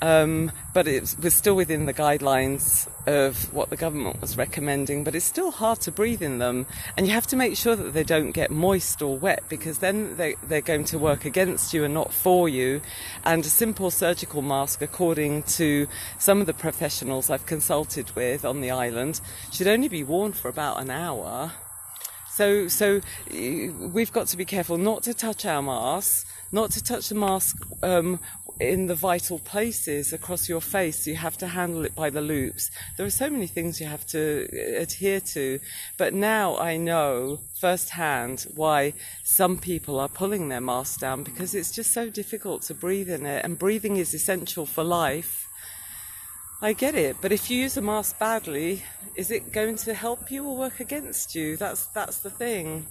Um, 0.01 0.51
but 0.73 0.87
it 0.87 1.15
was 1.21 1.33
still 1.33 1.55
within 1.55 1.85
the 1.85 1.93
guidelines 1.93 2.87
of 3.05 3.53
what 3.53 3.69
the 3.69 3.75
government 3.75 4.21
was 4.21 4.37
recommending. 4.37 5.03
But 5.03 5.13
it's 5.13 5.25
still 5.25 5.51
hard 5.51 5.81
to 5.81 5.91
breathe 5.91 6.21
in 6.21 6.39
them, 6.39 6.67
and 6.95 7.05
you 7.05 7.13
have 7.13 7.27
to 7.27 7.35
make 7.35 7.57
sure 7.57 7.75
that 7.75 7.93
they 7.93 8.03
don't 8.03 8.31
get 8.31 8.49
moist 8.49 9.01
or 9.01 9.17
wet 9.17 9.43
because 9.49 9.79
then 9.79 10.15
they, 10.15 10.35
they're 10.43 10.61
going 10.61 10.85
to 10.85 10.99
work 10.99 11.25
against 11.25 11.73
you 11.73 11.83
and 11.83 11.93
not 11.93 12.13
for 12.13 12.47
you. 12.47 12.81
And 13.25 13.45
a 13.45 13.49
simple 13.49 13.91
surgical 13.91 14.41
mask, 14.41 14.81
according 14.81 15.43
to 15.43 15.87
some 16.17 16.39
of 16.39 16.47
the 16.47 16.53
professionals 16.53 17.29
I've 17.29 17.45
consulted 17.45 18.15
with 18.15 18.45
on 18.45 18.61
the 18.61 18.71
island, 18.71 19.19
should 19.51 19.67
only 19.67 19.89
be 19.89 20.03
worn 20.03 20.31
for 20.31 20.47
about 20.47 20.79
an 20.79 20.89
hour. 20.89 21.51
So, 22.39 22.69
so 22.69 23.01
we've 23.29 24.13
got 24.13 24.27
to 24.27 24.37
be 24.37 24.45
careful 24.45 24.77
not 24.77 25.03
to 25.03 25.13
touch 25.13 25.45
our 25.45 25.61
masks, 25.61 26.23
not 26.53 26.71
to 26.71 26.81
touch 26.81 27.09
the 27.09 27.15
mask 27.15 27.57
um, 27.83 28.17
in 28.59 28.87
the 28.87 28.95
vital 28.95 29.39
places 29.39 30.11
across 30.11 30.49
your 30.49 30.61
face. 30.61 31.07
You 31.07 31.15
have 31.15 31.37
to 31.37 31.47
handle 31.47 31.85
it 31.85 31.95
by 31.95 32.09
the 32.09 32.21
loops. 32.21 32.71
There 32.97 33.05
are 33.05 33.09
so 33.09 33.29
many 33.29 33.47
things 33.47 33.79
you 33.79 33.87
have 33.87 34.05
to 34.07 34.47
uh, 34.51 34.81
adhere 34.81 35.21
to. 35.21 35.59
But 35.97 36.13
now 36.13 36.57
I 36.57 36.77
know 36.77 37.39
firsthand 37.59 38.45
why 38.55 38.93
some 39.23 39.57
people 39.57 39.99
are 39.99 40.09
pulling 40.09 40.49
their 40.49 40.61
masks 40.61 40.97
down 40.97 41.23
because 41.23 41.55
it's 41.55 41.71
just 41.71 41.93
so 41.93 42.09
difficult 42.09 42.63
to 42.63 42.73
breathe 42.73 43.09
in 43.09 43.25
it. 43.25 43.45
And 43.45 43.57
breathing 43.57 43.97
is 43.97 44.13
essential 44.13 44.65
for 44.65 44.83
life. 44.83 45.47
I 46.61 46.73
get 46.73 46.93
it, 46.93 47.15
but 47.21 47.31
if 47.31 47.49
you 47.49 47.57
use 47.57 47.77
a 47.77 47.81
mask 47.81 48.19
badly, 48.19 48.83
is 49.15 49.31
it 49.31 49.53
going 49.53 49.77
to 49.77 49.93
help 49.93 50.29
you 50.29 50.45
or 50.45 50.57
work 50.57 50.81
against 50.81 51.33
you? 51.33 51.55
That's 51.55 51.85
that's 51.85 52.19
the 52.19 52.29
thing. 52.29 52.85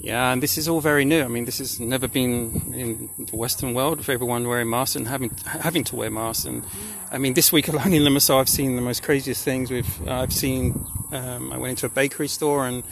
Yeah, 0.00 0.32
and 0.32 0.40
this 0.40 0.56
is 0.56 0.68
all 0.68 0.80
very 0.80 1.04
new. 1.04 1.22
I 1.22 1.28
mean, 1.28 1.44
this 1.44 1.58
has 1.58 1.80
never 1.80 2.06
been 2.06 2.72
in 2.72 3.10
the 3.26 3.36
Western 3.36 3.74
world 3.74 4.04
for 4.04 4.12
everyone 4.12 4.46
wearing 4.46 4.70
masks 4.70 4.94
and 4.94 5.08
having 5.08 5.30
having 5.44 5.82
to 5.84 5.96
wear 5.96 6.10
masks. 6.10 6.44
And 6.44 6.64
I 7.10 7.18
mean, 7.18 7.34
this 7.34 7.50
week 7.50 7.66
alone 7.68 7.92
in 7.92 8.02
Limassol, 8.02 8.40
I've 8.40 8.48
seen 8.48 8.76
the 8.76 8.82
most 8.82 9.02
craziest 9.02 9.44
things. 9.44 9.70
With 9.70 9.88
uh, 10.06 10.22
I've 10.22 10.32
seen, 10.32 10.86
um, 11.10 11.52
I 11.52 11.58
went 11.58 11.70
into 11.70 11.86
a 11.86 11.88
bakery 11.88 12.28
store 12.28 12.66
and 12.66 12.84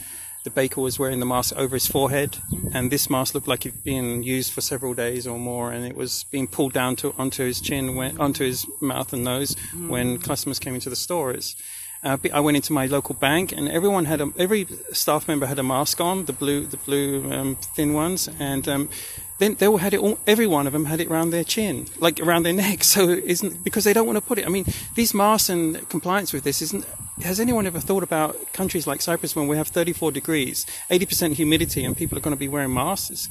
the 0.47 0.51
baker 0.51 0.81
was 0.81 0.97
wearing 0.97 1.19
the 1.19 1.27
mask 1.27 1.57
over 1.57 1.75
his 1.75 1.89
forehead, 1.89 2.39
and 2.73 2.89
this 2.91 3.11
mask 3.11 3.35
looked 3.35 3.49
like 3.49 3.67
it'd 3.67 3.83
been 3.83 4.23
used 4.23 4.53
for 4.53 4.61
several 4.61 4.95
days 4.95 5.27
or 5.27 5.41
more, 5.41 5.73
and 5.73 5.85
it 5.85 5.97
was 5.97 6.25
being 6.31 6.47
pulled 6.47 6.73
down 6.73 6.95
to 6.97 7.13
onto 7.19 7.45
his 7.45 7.61
chin, 7.61 7.97
when, 7.97 8.17
onto 8.21 8.45
his 8.45 8.65
mouth 8.81 9.13
and 9.13 9.25
nose 9.25 9.57
when 9.89 10.19
customers 10.19 10.61
came 10.61 10.77
into 10.77 10.89
the 10.89 10.95
stores. 10.95 11.57
Uh, 12.03 12.17
I 12.33 12.41
went 12.41 12.57
into 12.57 12.73
my 12.73 12.87
local 12.87 13.15
bank, 13.15 13.53
and 13.53 13.69
everyone 13.69 14.05
had 14.05 14.21
a, 14.21 14.33
every 14.39 14.67
staff 14.93 15.27
member 15.29 15.47
had 15.47 15.59
a 15.59 15.63
mask 15.63 16.01
on, 16.01 16.27
the 16.27 16.33
blue 16.33 16.67
the 16.67 16.77
blue 16.77 17.33
um, 17.33 17.57
thin 17.75 17.95
ones, 17.95 18.29
and 18.39 18.69
um, 18.69 18.89
then 19.39 19.55
they 19.55 19.67
all 19.67 19.79
had 19.79 19.93
it 19.93 20.01
all, 20.01 20.19
every 20.27 20.47
one 20.47 20.67
of 20.67 20.73
them 20.73 20.87
had 20.87 21.01
it 21.01 21.09
around 21.09 21.31
their 21.31 21.45
chin, 21.45 21.87
like 21.99 22.21
around 22.21 22.45
their 22.45 22.53
neck. 22.53 22.85
So 22.97 23.09
isn't 23.11 23.65
because 23.65 23.85
they 23.85 23.93
don't 23.93 24.07
want 24.07 24.17
to 24.17 24.25
put 24.25 24.39
it. 24.39 24.47
I 24.47 24.49
mean, 24.49 24.65
these 24.95 25.13
masks 25.13 25.49
and 25.49 25.89
compliance 25.89 26.33
with 26.33 26.45
this 26.45 26.63
isn't. 26.63 26.87
Has 27.23 27.41
anyone 27.41 27.67
ever 27.67 27.81
thought 27.81 28.03
about 28.03 28.53
countries 28.53 28.87
like 28.87 29.01
Cyprus 29.01 29.35
when 29.35 29.49
we 29.49 29.57
have 29.57 29.69
34 29.69 30.13
degrees, 30.13 30.67
80% 30.91 31.33
humidity, 31.33 31.83
and 31.83 31.97
people 31.97 32.19
are 32.19 32.21
going 32.21 32.37
to 32.37 32.39
be 32.39 32.47
wearing 32.47 32.75
masks? 32.75 33.29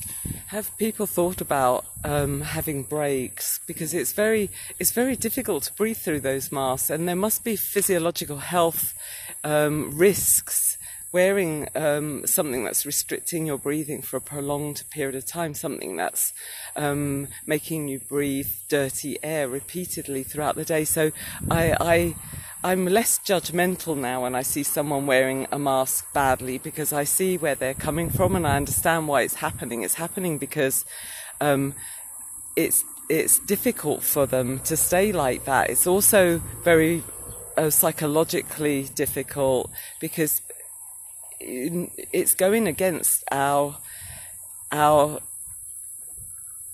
Have 0.48 0.76
people 0.78 1.06
thought 1.06 1.40
about 1.40 1.86
um, 2.04 2.42
having 2.42 2.82
breaks 2.82 3.60
because 3.68 3.94
it's 3.94 4.12
very 4.12 4.50
it's 4.80 4.92
very 4.92 5.16
difficult 5.16 5.64
to 5.64 5.74
breathe 5.74 5.98
through 5.98 6.22
those 6.22 6.52
masks, 6.52 6.90
and 6.90 7.08
there 7.08 7.16
must 7.16 7.44
be 7.44 7.56
physiological 7.56 8.38
health 8.38 8.96
um, 9.44 9.96
risks 9.96 10.80
wearing 11.12 11.68
um, 11.76 12.26
something 12.28 12.66
that's 12.66 12.86
restricting 12.86 13.46
your 13.46 13.58
breathing 13.58 14.02
for 14.02 14.18
a 14.18 14.22
prolonged 14.22 14.84
period 14.90 15.16
of 15.16 15.26
time, 15.26 15.54
something 15.54 15.96
that's 15.96 16.34
um, 16.76 17.28
making 17.46 17.88
you 17.88 18.00
breathe 18.00 18.50
dirty 18.68 19.18
air 19.24 19.48
repeatedly 19.48 20.24
throughout 20.24 20.56
the 20.56 20.66
day. 20.66 20.84
So 20.84 21.12
I, 21.50 21.78
I 21.80 22.16
I'm 22.66 22.88
less 22.88 23.20
judgmental 23.20 23.96
now 23.96 24.24
when 24.24 24.34
I 24.34 24.42
see 24.42 24.64
someone 24.64 25.06
wearing 25.06 25.46
a 25.52 25.60
mask 25.60 26.12
badly 26.14 26.58
because 26.58 26.92
I 26.92 27.04
see 27.04 27.38
where 27.38 27.54
they're 27.54 27.76
coming 27.76 28.10
from 28.10 28.36
and 28.36 28.48
I 28.48 28.56
understand 28.56 29.08
why 29.08 29.22
it's 29.22 29.36
happening. 29.36 29.84
It's 29.84 29.94
happening 29.94 30.40
because 30.40 30.84
um, 31.40 31.76
it's 32.56 32.84
it's 33.08 33.38
difficult 33.38 34.02
for 34.02 34.26
them 34.26 34.62
to 34.62 34.76
stay 34.76 35.12
like 35.12 35.46
that. 35.46 35.70
It's 35.70 35.86
also 35.86 36.40
very 36.64 37.04
uh, 37.56 37.70
psychologically 37.70 38.90
difficult 38.96 39.70
because 40.02 40.42
it's 41.40 42.34
going 42.34 42.68
against 42.68 43.24
our 43.32 43.78
our 44.72 45.20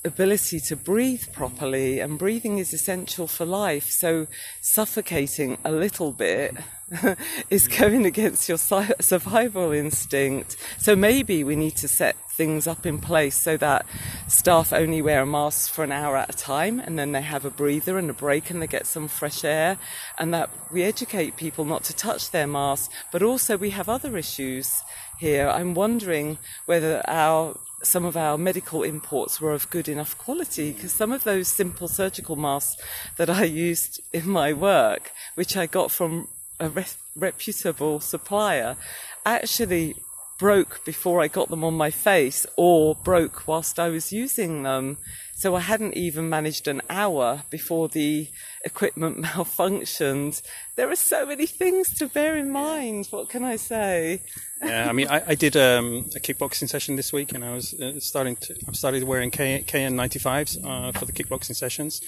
ability 0.03 0.59
to 0.59 0.75
breathe 0.75 1.23
properly 1.31 1.99
and 1.99 2.17
breathing 2.17 2.57
is 2.57 2.73
essential 2.73 3.27
for 3.27 3.45
life. 3.45 3.89
So 3.89 4.27
suffocating 4.61 5.57
a 5.63 5.71
little 5.71 6.11
bit 6.11 6.55
is 7.49 7.67
going 7.67 8.05
against 8.05 8.49
your 8.49 8.57
survival 8.57 9.71
instinct. 9.71 10.57
So 10.77 10.95
maybe 10.95 11.43
we 11.43 11.55
need 11.55 11.75
to 11.77 11.87
set 11.87 12.15
things 12.31 12.65
up 12.65 12.85
in 12.85 12.97
place 12.97 13.35
so 13.35 13.57
that 13.57 13.85
staff 14.27 14.73
only 14.73 15.01
wear 15.01 15.21
a 15.21 15.25
mask 15.25 15.71
for 15.71 15.83
an 15.83 15.91
hour 15.91 16.17
at 16.17 16.33
a 16.33 16.37
time 16.37 16.79
and 16.79 16.97
then 16.97 17.11
they 17.11 17.21
have 17.21 17.45
a 17.45 17.51
breather 17.51 17.97
and 17.97 18.09
a 18.09 18.13
break 18.13 18.49
and 18.49 18.61
they 18.61 18.67
get 18.67 18.87
some 18.87 19.07
fresh 19.07 19.43
air 19.43 19.77
and 20.17 20.33
that 20.33 20.49
we 20.71 20.81
educate 20.81 21.35
people 21.35 21.65
not 21.65 21.83
to 21.83 21.95
touch 21.95 22.31
their 22.31 22.47
masks 22.47 22.91
but 23.11 23.21
also 23.21 23.57
we 23.57 23.69
have 23.69 23.89
other 23.89 24.17
issues 24.17 24.81
here 25.21 25.47
i'm 25.49 25.75
wondering 25.75 26.39
whether 26.65 27.03
our 27.07 27.55
some 27.83 28.05
of 28.05 28.17
our 28.17 28.37
medical 28.37 28.81
imports 28.81 29.39
were 29.39 29.53
of 29.53 29.69
good 29.69 29.87
enough 29.87 30.17
quality 30.17 30.71
because 30.71 30.91
some 30.91 31.11
of 31.11 31.23
those 31.23 31.47
simple 31.47 31.87
surgical 31.87 32.35
masks 32.35 32.81
that 33.17 33.29
I 33.29 33.45
used 33.45 34.01
in 34.13 34.29
my 34.29 34.53
work, 34.53 35.11
which 35.35 35.57
I 35.57 35.65
got 35.65 35.91
from 35.91 36.27
a 36.59 36.69
re- 36.69 36.85
reputable 37.15 37.99
supplier, 37.99 38.77
actually 39.25 39.95
broke 40.41 40.83
before 40.83 41.21
I 41.21 41.27
got 41.27 41.49
them 41.49 41.63
on 41.63 41.75
my 41.75 41.91
face 41.91 42.47
or 42.57 42.95
broke 42.95 43.47
whilst 43.47 43.77
I 43.77 43.89
was 43.89 44.11
using 44.11 44.63
them. 44.63 44.97
So 45.35 45.53
I 45.53 45.59
hadn't 45.59 45.95
even 45.95 46.29
managed 46.29 46.67
an 46.67 46.81
hour 46.89 47.43
before 47.51 47.87
the 47.87 48.27
equipment 48.65 49.21
malfunctioned. 49.25 50.41
There 50.77 50.89
are 50.89 50.95
so 50.95 51.27
many 51.27 51.45
things 51.45 51.93
to 51.99 52.07
bear 52.07 52.35
in 52.35 52.49
mind. 52.49 53.05
What 53.11 53.29
can 53.29 53.43
I 53.43 53.55
say? 53.55 54.23
yeah, 54.63 54.89
I 54.89 54.93
mean, 54.93 55.09
I, 55.09 55.21
I 55.27 55.35
did 55.35 55.55
um, 55.55 56.09
a 56.15 56.19
kickboxing 56.19 56.69
session 56.69 56.95
this 56.95 57.13
week, 57.13 57.33
and 57.33 57.45
I 57.45 57.53
was 57.53 57.75
uh, 57.75 57.99
starting 57.99 58.35
to. 58.37 58.55
I 58.67 58.71
started 58.71 59.03
wearing 59.03 59.29
K, 59.29 59.63
KN95s 59.67 60.65
uh, 60.65 60.91
for 60.91 61.05
the 61.05 61.11
kickboxing 61.11 61.55
sessions. 61.55 62.01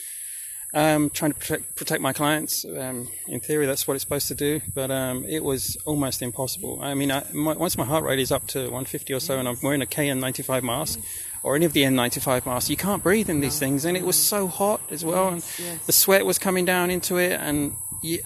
Um, 0.76 1.12
trying 1.12 1.34
to 1.34 1.38
protect, 1.38 1.76
protect 1.76 2.02
my 2.02 2.14
clients. 2.14 2.66
Um, 2.66 3.08
in 3.28 3.40
theory, 3.40 3.68
that's 3.68 3.88
what 3.88 3.94
it's 3.94 4.04
supposed 4.04 4.28
to 4.30 4.36
do, 4.36 4.60
but 4.74 4.90
um, 4.90 5.24
it 5.26 5.44
was 5.44 5.78
almost 5.86 6.24
impossible. 6.24 6.80
I 6.82 6.96
mean, 6.96 7.12
I, 7.12 7.24
my, 7.32 7.54
once 7.54 7.78
my 7.78 7.86
heart 7.86 8.04
rate 8.04 8.18
is 8.18 8.32
up 8.32 8.48
to 8.48 8.62
150 8.62 9.14
or 9.14 9.20
so, 9.20 9.38
and 9.38 9.48
I'm 9.48 9.58
wearing 9.62 9.84
a 9.84 9.86
KN95 9.86 10.64
mask 10.64 11.00
or 11.44 11.56
any 11.56 11.66
of 11.66 11.74
the 11.74 11.84
N95 11.84 12.48
masks, 12.48 12.72
you 12.72 12.78
can't 12.78 13.04
breathe 13.04 13.30
in 13.30 13.40
these 13.40 13.60
things, 13.60 13.86
and 13.86 13.96
it 13.96 14.04
was 14.04 14.18
so 14.18 14.48
hot 14.48 14.82
as 14.90 15.06
well, 15.06 15.28
and 15.28 15.44
the 15.86 15.92
sweat 15.92 16.26
was 16.26 16.40
coming 16.40 16.66
down 16.66 16.90
into 16.90 17.18
it, 17.18 17.34
and 17.34 17.74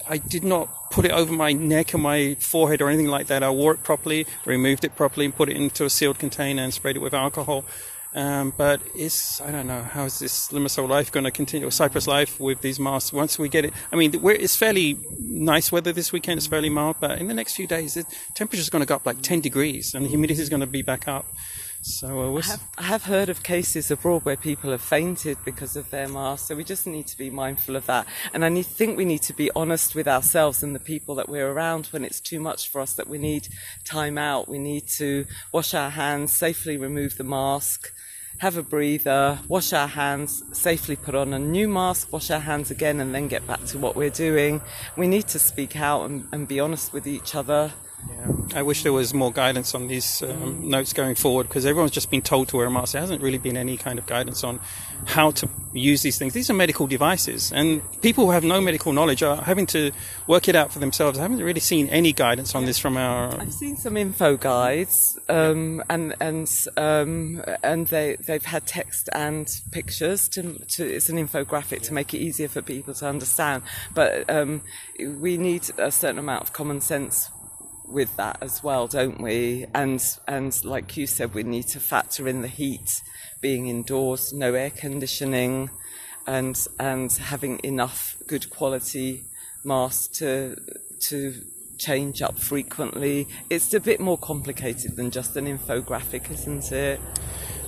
I 0.08 0.16
did 0.16 0.42
not 0.42 0.90
put 0.90 1.04
it 1.04 1.12
over 1.12 1.32
my 1.32 1.52
neck 1.52 1.94
or 1.94 1.98
my 1.98 2.34
forehead 2.40 2.80
or 2.80 2.88
anything 2.88 3.08
like 3.08 3.26
that. 3.28 3.42
I 3.42 3.50
wore 3.50 3.74
it 3.74 3.82
properly, 3.82 4.26
removed 4.44 4.84
it 4.84 4.96
properly, 4.96 5.26
and 5.26 5.34
put 5.34 5.48
it 5.48 5.56
into 5.56 5.84
a 5.84 5.90
sealed 5.90 6.18
container 6.18 6.62
and 6.62 6.74
sprayed 6.74 6.96
it 6.96 7.00
with 7.00 7.14
alcohol. 7.14 7.64
Um, 8.18 8.52
but 8.56 8.80
it's, 8.96 9.40
I 9.40 9.52
don't 9.52 9.68
know, 9.68 9.80
how 9.80 10.02
is 10.02 10.18
this 10.18 10.48
Limassol 10.48 10.88
life 10.88 11.12
going 11.12 11.22
to 11.22 11.30
continue, 11.30 11.68
or 11.68 11.70
Cyprus 11.70 12.08
life 12.08 12.40
with 12.40 12.62
these 12.62 12.80
masks? 12.80 13.12
Once 13.12 13.38
we 13.38 13.48
get 13.48 13.64
it, 13.64 13.72
I 13.92 13.96
mean, 13.96 14.10
it's 14.24 14.56
fairly 14.56 14.98
nice 15.20 15.70
weather 15.70 15.92
this 15.92 16.10
weekend, 16.10 16.38
it's 16.38 16.48
fairly 16.48 16.68
mild, 16.68 16.96
but 16.98 17.20
in 17.20 17.28
the 17.28 17.34
next 17.34 17.54
few 17.54 17.68
days, 17.68 17.94
the 17.94 18.04
temperature 18.34 18.60
is 18.60 18.70
going 18.70 18.82
to 18.82 18.86
go 18.86 18.96
up 18.96 19.06
like 19.06 19.22
10 19.22 19.40
degrees 19.40 19.94
and 19.94 20.04
the 20.04 20.08
humidity 20.08 20.42
is 20.42 20.48
going 20.48 20.58
to 20.58 20.66
be 20.66 20.82
back 20.82 21.06
up. 21.06 21.26
So 21.82 22.34
uh, 22.34 22.38
I, 22.38 22.42
have, 22.42 22.62
I 22.78 22.82
have 22.82 23.04
heard 23.04 23.28
of 23.28 23.44
cases 23.44 23.88
abroad 23.88 24.24
where 24.24 24.36
people 24.36 24.72
have 24.72 24.82
fainted 24.82 25.38
because 25.44 25.76
of 25.76 25.88
their 25.90 26.08
mask. 26.08 26.48
So 26.48 26.56
we 26.56 26.64
just 26.64 26.88
need 26.88 27.06
to 27.06 27.16
be 27.16 27.30
mindful 27.30 27.76
of 27.76 27.86
that. 27.86 28.08
And 28.34 28.44
I 28.44 28.48
need, 28.48 28.66
think 28.66 28.98
we 28.98 29.04
need 29.04 29.22
to 29.22 29.32
be 29.32 29.48
honest 29.54 29.94
with 29.94 30.08
ourselves 30.08 30.64
and 30.64 30.74
the 30.74 30.80
people 30.80 31.14
that 31.14 31.28
we're 31.28 31.48
around 31.48 31.86
when 31.86 32.04
it's 32.04 32.18
too 32.18 32.40
much 32.40 32.68
for 32.68 32.80
us 32.80 32.94
that 32.94 33.06
we 33.06 33.18
need 33.18 33.46
time 33.84 34.18
out. 34.18 34.48
We 34.48 34.58
need 34.58 34.88
to 34.96 35.24
wash 35.52 35.72
our 35.72 35.90
hands, 35.90 36.32
safely 36.32 36.76
remove 36.76 37.16
the 37.16 37.22
mask, 37.22 37.92
have 38.38 38.56
a 38.56 38.62
breather, 38.62 39.38
wash 39.48 39.72
our 39.72 39.88
hands, 39.88 40.42
safely 40.52 40.96
put 40.96 41.14
on 41.14 41.32
a 41.32 41.38
new 41.38 41.68
mask, 41.68 42.12
wash 42.12 42.30
our 42.30 42.40
hands 42.40 42.70
again, 42.70 43.00
and 43.00 43.14
then 43.14 43.28
get 43.28 43.46
back 43.46 43.64
to 43.66 43.78
what 43.78 43.96
we're 43.96 44.10
doing. 44.10 44.60
We 44.96 45.08
need 45.08 45.26
to 45.28 45.38
speak 45.38 45.76
out 45.76 46.08
and, 46.08 46.26
and 46.32 46.46
be 46.46 46.60
honest 46.60 46.92
with 46.92 47.06
each 47.06 47.34
other 47.34 47.72
yeah. 48.06 48.32
I 48.54 48.62
wish 48.62 48.82
there 48.82 48.92
was 48.92 49.12
more 49.12 49.32
guidance 49.32 49.74
on 49.74 49.88
these 49.88 50.22
um, 50.22 50.68
notes 50.68 50.92
going 50.92 51.14
forward 51.14 51.48
because 51.48 51.66
everyone's 51.66 51.90
just 51.90 52.10
been 52.10 52.22
told 52.22 52.48
to 52.48 52.56
wear 52.56 52.66
a 52.66 52.70
mask. 52.70 52.92
There 52.92 53.00
hasn't 53.00 53.22
really 53.22 53.38
been 53.38 53.56
any 53.56 53.76
kind 53.76 53.98
of 53.98 54.06
guidance 54.06 54.44
on 54.44 54.60
how 55.06 55.30
to 55.32 55.48
use 55.72 56.02
these 56.02 56.18
things. 56.18 56.32
These 56.32 56.48
are 56.48 56.54
medical 56.54 56.86
devices, 56.86 57.52
and 57.52 57.82
people 58.00 58.26
who 58.26 58.30
have 58.30 58.44
no 58.44 58.60
medical 58.60 58.92
knowledge 58.92 59.22
are 59.22 59.36
having 59.36 59.66
to 59.66 59.90
work 60.26 60.48
it 60.48 60.54
out 60.54 60.72
for 60.72 60.78
themselves. 60.78 61.18
I 61.18 61.22
haven't 61.22 61.42
really 61.42 61.60
seen 61.60 61.88
any 61.88 62.12
guidance 62.12 62.54
on 62.54 62.64
this 62.64 62.78
from 62.78 62.96
our. 62.96 63.40
I've 63.40 63.52
seen 63.52 63.76
some 63.76 63.96
info 63.96 64.36
guides, 64.36 65.18
um, 65.28 65.82
and 65.90 66.14
and 66.20 66.48
um, 66.76 67.42
and 67.62 67.86
they 67.88 68.16
they've 68.16 68.44
had 68.44 68.66
text 68.66 69.08
and 69.12 69.48
pictures 69.72 70.28
to, 70.30 70.58
to 70.58 70.86
it's 70.86 71.08
an 71.08 71.16
infographic 71.16 71.82
to 71.82 71.94
make 71.94 72.14
it 72.14 72.18
easier 72.18 72.48
for 72.48 72.62
people 72.62 72.94
to 72.94 73.06
understand. 73.06 73.62
But 73.94 74.28
um, 74.30 74.62
we 74.98 75.36
need 75.36 75.68
a 75.78 75.90
certain 75.90 76.18
amount 76.18 76.42
of 76.42 76.52
common 76.52 76.80
sense 76.80 77.30
with 77.90 78.16
that 78.16 78.38
as 78.40 78.62
well, 78.62 78.86
don't 78.86 79.20
we? 79.20 79.66
And 79.74 80.02
and 80.26 80.64
like 80.64 80.96
you 80.96 81.06
said, 81.06 81.34
we 81.34 81.42
need 81.42 81.68
to 81.68 81.80
factor 81.80 82.28
in 82.28 82.42
the 82.42 82.48
heat, 82.48 83.02
being 83.40 83.68
indoors, 83.68 84.32
no 84.32 84.54
air 84.54 84.70
conditioning, 84.70 85.70
and 86.26 86.58
and 86.78 87.12
having 87.12 87.60
enough 87.64 88.16
good 88.26 88.50
quality 88.50 89.24
masks 89.64 90.18
to 90.18 90.56
to 91.00 91.34
change 91.78 92.22
up 92.22 92.38
frequently. 92.38 93.28
It's 93.50 93.72
a 93.72 93.80
bit 93.80 94.00
more 94.00 94.18
complicated 94.18 94.96
than 94.96 95.10
just 95.10 95.36
an 95.36 95.46
infographic, 95.46 96.30
isn't 96.30 96.72
it? 96.72 97.00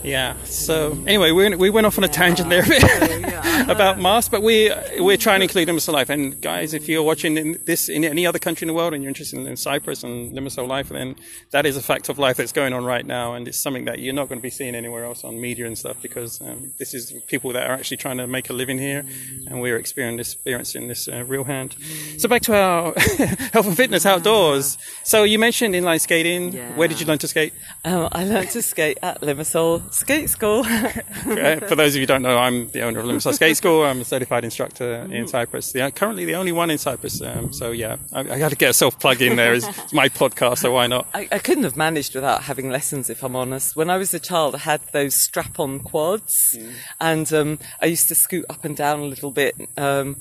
Yeah. 0.02 0.36
So 0.44 0.92
anyway, 1.06 1.30
we 1.32 1.54
we 1.56 1.70
went 1.70 1.86
off 1.86 1.98
on 1.98 2.04
a 2.04 2.08
tangent 2.08 2.48
there 2.48 2.62
about 3.68 4.00
masks, 4.00 4.28
but 4.28 4.42
we 4.42 4.72
we're 4.98 5.16
trying 5.16 5.40
to 5.40 5.44
include 5.44 5.68
Limassol 5.68 5.92
Life. 5.92 6.08
And 6.10 6.40
guys, 6.40 6.72
if 6.72 6.88
you're 6.88 7.02
watching 7.02 7.36
in 7.36 7.58
this 7.66 7.88
in 7.88 8.04
any 8.04 8.26
other 8.26 8.38
country 8.38 8.64
in 8.64 8.68
the 8.68 8.74
world 8.74 8.94
and 8.94 9.02
you're 9.02 9.08
interested 9.08 9.38
in 9.38 9.56
Cyprus 9.56 10.02
and 10.02 10.32
Limassol 10.32 10.66
Life, 10.66 10.88
then 10.88 11.16
that 11.50 11.66
is 11.66 11.76
a 11.76 11.82
fact 11.82 12.08
of 12.08 12.18
life 12.18 12.36
that's 12.38 12.52
going 12.52 12.72
on 12.72 12.84
right 12.84 13.04
now, 13.04 13.34
and 13.34 13.46
it's 13.46 13.60
something 13.60 13.84
that 13.84 13.98
you're 13.98 14.14
not 14.14 14.28
going 14.28 14.38
to 14.38 14.42
be 14.42 14.50
seeing 14.50 14.74
anywhere 14.74 15.04
else 15.04 15.22
on 15.22 15.40
media 15.40 15.66
and 15.66 15.76
stuff 15.76 16.00
because 16.00 16.40
um, 16.40 16.72
this 16.78 16.94
is 16.94 17.12
people 17.26 17.52
that 17.52 17.68
are 17.68 17.74
actually 17.74 17.98
trying 17.98 18.16
to 18.16 18.26
make 18.26 18.48
a 18.48 18.52
living 18.52 18.78
here, 18.78 19.04
and 19.48 19.60
we're 19.60 19.76
experiencing 19.76 20.88
this 20.88 21.08
uh, 21.08 21.24
real 21.26 21.44
hand. 21.44 21.76
So 22.18 22.28
back 22.28 22.42
to 22.42 22.54
our 22.54 22.94
health 23.52 23.66
and 23.66 23.76
fitness 23.76 24.06
outdoors. 24.06 24.78
So 25.04 25.24
you 25.24 25.38
mentioned 25.38 25.74
inline 25.74 26.00
skating. 26.00 26.52
Yeah. 26.52 26.74
Where 26.76 26.88
did 26.88 27.00
you 27.00 27.06
learn 27.06 27.18
to 27.18 27.28
skate? 27.28 27.52
Um, 27.84 28.08
I 28.12 28.24
learned 28.24 28.50
to 28.50 28.62
skate 28.62 28.98
at 29.02 29.20
Limassol 29.20 29.89
skate 29.90 30.30
school. 30.30 30.64
For 30.64 31.74
those 31.76 31.92
of 31.92 31.94
you 31.96 32.00
who 32.00 32.06
don't 32.06 32.22
know, 32.22 32.38
I'm 32.38 32.68
the 32.68 32.82
owner 32.82 33.00
of 33.00 33.06
Limassol 33.06 33.34
Skate 33.34 33.56
School. 33.56 33.84
I'm 33.84 34.00
a 34.00 34.04
certified 34.04 34.44
instructor 34.44 35.06
in 35.10 35.28
Cyprus. 35.28 35.72
The, 35.72 35.90
currently 35.90 36.24
the 36.24 36.34
only 36.34 36.52
one 36.52 36.70
in 36.70 36.78
Cyprus. 36.78 37.20
Um, 37.20 37.52
so 37.52 37.70
yeah, 37.70 37.96
I, 38.12 38.20
I 38.20 38.38
got 38.38 38.50
to 38.50 38.56
get 38.56 38.70
a 38.70 38.74
self 38.74 38.98
plug 38.98 39.20
in 39.20 39.36
there. 39.36 39.54
It's, 39.54 39.66
it's 39.66 39.92
my 39.92 40.08
podcast, 40.08 40.58
so 40.58 40.72
why 40.72 40.86
not? 40.86 41.06
I, 41.12 41.28
I, 41.32 41.38
couldn't 41.38 41.64
have 41.64 41.76
managed 41.76 42.14
without 42.14 42.44
having 42.44 42.70
lessons, 42.70 43.10
if 43.10 43.22
I'm 43.22 43.36
honest. 43.36 43.76
When 43.76 43.90
I 43.90 43.96
was 43.96 44.14
a 44.14 44.20
child, 44.20 44.54
I 44.54 44.58
had 44.58 44.80
those 44.92 45.14
strap-on 45.14 45.80
quads, 45.80 46.56
mm. 46.56 46.72
and 47.00 47.32
um, 47.32 47.58
I 47.80 47.86
used 47.86 48.08
to 48.08 48.14
scoot 48.14 48.46
up 48.48 48.64
and 48.64 48.76
down 48.76 49.00
a 49.00 49.04
little 49.04 49.30
bit. 49.30 49.56
Um, 49.76 50.16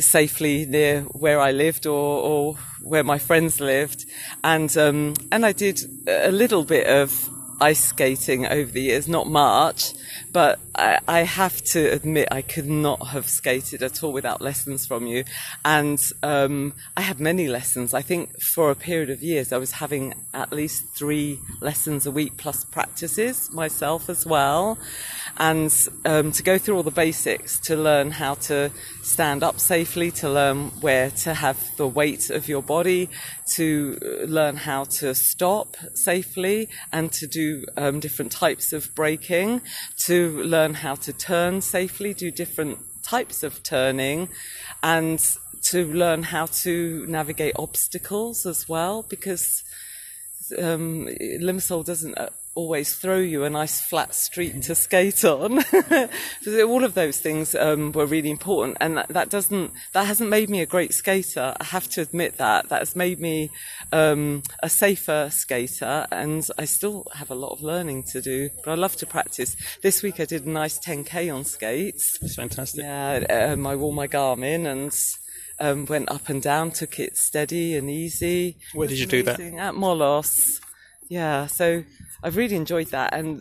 safely 0.00 0.64
near 0.64 1.02
where 1.02 1.38
I 1.38 1.52
lived 1.52 1.84
or, 1.86 1.92
or, 2.22 2.54
where 2.82 3.04
my 3.04 3.18
friends 3.18 3.60
lived, 3.60 4.06
and 4.42 4.74
um, 4.78 5.14
and 5.30 5.44
I 5.44 5.52
did 5.52 5.80
a 6.06 6.32
little 6.32 6.64
bit 6.64 6.86
of 6.86 7.30
ice 7.60 7.84
skating 7.84 8.46
over 8.46 8.70
the 8.70 8.82
years, 8.82 9.08
not 9.08 9.26
much, 9.26 9.94
but 10.32 10.58
I, 10.74 10.98
I, 11.06 11.20
have 11.20 11.62
to 11.72 11.92
admit 11.92 12.28
I 12.30 12.42
could 12.42 12.68
not 12.68 13.08
have 13.08 13.28
skated 13.28 13.82
at 13.82 14.02
all 14.02 14.12
without 14.12 14.40
lessons 14.40 14.86
from 14.86 15.06
you. 15.06 15.24
And 15.64 16.00
um, 16.22 16.74
I 16.96 17.02
had 17.02 17.20
many 17.20 17.48
lessons. 17.48 17.94
I 17.94 18.02
think 18.02 18.40
for 18.40 18.70
a 18.70 18.74
period 18.74 19.10
of 19.10 19.22
years 19.22 19.52
I 19.52 19.58
was 19.58 19.72
having 19.72 20.14
at 20.32 20.52
least 20.52 20.84
three 20.96 21.38
lessons 21.60 22.06
a 22.06 22.10
week 22.10 22.36
plus 22.36 22.64
practices 22.64 23.50
myself 23.52 24.08
as 24.08 24.26
well. 24.26 24.78
And 25.36 25.72
um, 26.04 26.30
to 26.32 26.42
go 26.42 26.58
through 26.58 26.76
all 26.76 26.82
the 26.82 26.90
basics 26.90 27.58
to 27.60 27.76
learn 27.76 28.12
how 28.12 28.34
to 28.34 28.70
stand 29.02 29.42
up 29.42 29.58
safely, 29.58 30.10
to 30.12 30.30
learn 30.30 30.68
where 30.80 31.10
to 31.10 31.34
have 31.34 31.58
the 31.76 31.88
weight 31.88 32.30
of 32.30 32.48
your 32.48 32.62
body, 32.62 33.10
to 33.54 33.98
learn 34.26 34.56
how 34.56 34.84
to 34.84 35.14
stop 35.14 35.76
safely 35.94 36.68
and 36.92 37.10
to 37.12 37.26
do 37.26 37.64
um, 37.76 38.00
different 38.00 38.30
types 38.30 38.72
of 38.72 38.94
braking, 38.94 39.60
to 40.06 40.42
learn 40.44 40.74
how 40.74 40.94
to 40.94 41.12
turn 41.12 41.60
safely, 41.60 42.14
do 42.14 42.30
different 42.30 42.78
types 43.02 43.42
of 43.42 43.62
turning, 43.62 44.28
and 44.82 45.36
to 45.62 45.86
learn 45.92 46.22
how 46.22 46.46
to 46.46 47.06
navigate 47.06 47.54
obstacles 47.58 48.46
as 48.46 48.68
well 48.68 49.02
because 49.02 49.64
um, 50.58 51.08
Limassol 51.40 51.84
doesn't 51.84 52.16
uh, 52.18 52.28
always 52.54 52.94
throw 52.94 53.18
you 53.18 53.44
a 53.44 53.50
nice 53.50 53.80
flat 53.80 54.14
street 54.14 54.62
to 54.62 54.74
skate 54.74 55.24
on. 55.24 55.58
All 56.66 56.84
of 56.84 56.94
those 56.94 57.18
things 57.18 57.54
um, 57.54 57.92
were 57.92 58.06
really 58.06 58.30
important, 58.30 58.76
and 58.80 58.96
that, 58.96 59.08
that, 59.08 59.30
doesn't 59.30 59.72
that 59.92 60.06
hasn't 60.06 60.30
made 60.30 60.48
me 60.48 60.60
a 60.60 60.66
great 60.66 60.92
skater. 60.92 61.54
I 61.60 61.64
have 61.64 61.88
to 61.90 62.02
admit 62.02 62.38
that 62.38 62.68
that 62.68 62.80
has 62.80 62.96
made 62.96 63.20
me 63.20 63.50
um, 63.92 64.42
a 64.62 64.68
safer 64.68 65.28
skater, 65.30 66.06
and 66.10 66.48
I 66.58 66.64
still 66.64 67.06
have 67.14 67.30
a 67.30 67.34
lot 67.34 67.52
of 67.52 67.62
learning 67.62 68.04
to 68.12 68.20
do. 68.20 68.50
But 68.64 68.72
I 68.72 68.74
love 68.74 68.96
to 68.96 69.06
practice. 69.06 69.56
This 69.82 70.02
week 70.02 70.20
I 70.20 70.24
did 70.24 70.46
a 70.46 70.50
nice 70.50 70.78
10k 70.78 71.34
on 71.34 71.44
skates. 71.44 72.18
That's 72.20 72.36
fantastic. 72.36 72.82
Yeah, 72.82 73.50
um, 73.52 73.66
I 73.66 73.76
wore 73.76 73.92
my 73.92 74.08
Garmin 74.08 74.66
and. 74.66 74.94
Um, 75.60 75.86
went 75.86 76.10
up 76.10 76.28
and 76.28 76.42
down, 76.42 76.72
took 76.72 76.98
it 76.98 77.16
steady 77.16 77.76
and 77.76 77.88
easy. 77.88 78.56
Where 78.72 78.88
did 78.88 78.98
you 78.98 79.06
do 79.06 79.22
that? 79.22 79.38
At 79.38 79.76
Molos. 79.76 80.60
Yeah, 81.08 81.46
so 81.46 81.84
I've 82.24 82.36
really 82.36 82.56
enjoyed 82.56 82.88
that. 82.88 83.12
And 83.12 83.40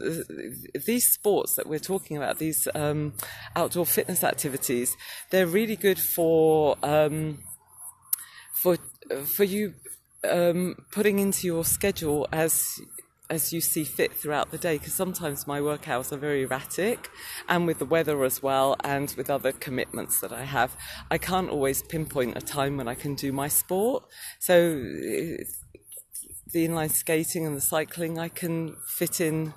these 0.85 1.07
sports 1.07 1.55
that 1.55 1.67
we're 1.67 1.79
talking 1.79 2.17
about, 2.17 2.37
these 2.37 2.67
um, 2.75 3.13
outdoor 3.55 3.85
fitness 3.85 4.23
activities, 4.25 4.95
they're 5.31 5.47
really 5.47 5.77
good 5.77 5.97
for 5.97 6.77
um, 6.83 7.39
for 8.61 8.77
for 9.25 9.45
you 9.45 9.73
um, 10.29 10.75
putting 10.91 11.19
into 11.19 11.47
your 11.47 11.63
schedule 11.63 12.27
as 12.33 12.65
as 13.29 13.53
you 13.53 13.61
see 13.61 13.85
fit 13.85 14.13
throughout 14.13 14.51
the 14.51 14.57
day. 14.57 14.77
Because 14.77 14.93
sometimes 14.93 15.47
my 15.47 15.61
work 15.61 15.87
hours 15.87 16.11
are 16.11 16.17
very 16.17 16.43
erratic 16.43 17.09
and 17.47 17.65
with 17.65 17.79
the 17.79 17.85
weather 17.85 18.23
as 18.25 18.43
well 18.43 18.75
and 18.83 19.13
with 19.17 19.29
other 19.29 19.53
commitments 19.53 20.19
that 20.19 20.33
I 20.33 20.43
have. 20.43 20.75
I 21.09 21.17
can't 21.17 21.49
always 21.49 21.81
pinpoint 21.81 22.37
a 22.37 22.41
time 22.41 22.75
when 22.75 22.89
I 22.89 22.95
can 22.95 23.15
do 23.15 23.31
my 23.31 23.47
sport. 23.47 24.03
So 24.39 24.83
the 26.53 26.67
inline 26.67 26.91
skating 26.91 27.45
and 27.45 27.57
the 27.57 27.61
cycling 27.61 28.17
I 28.17 28.29
can 28.29 28.75
fit 28.87 29.19
in 29.19 29.53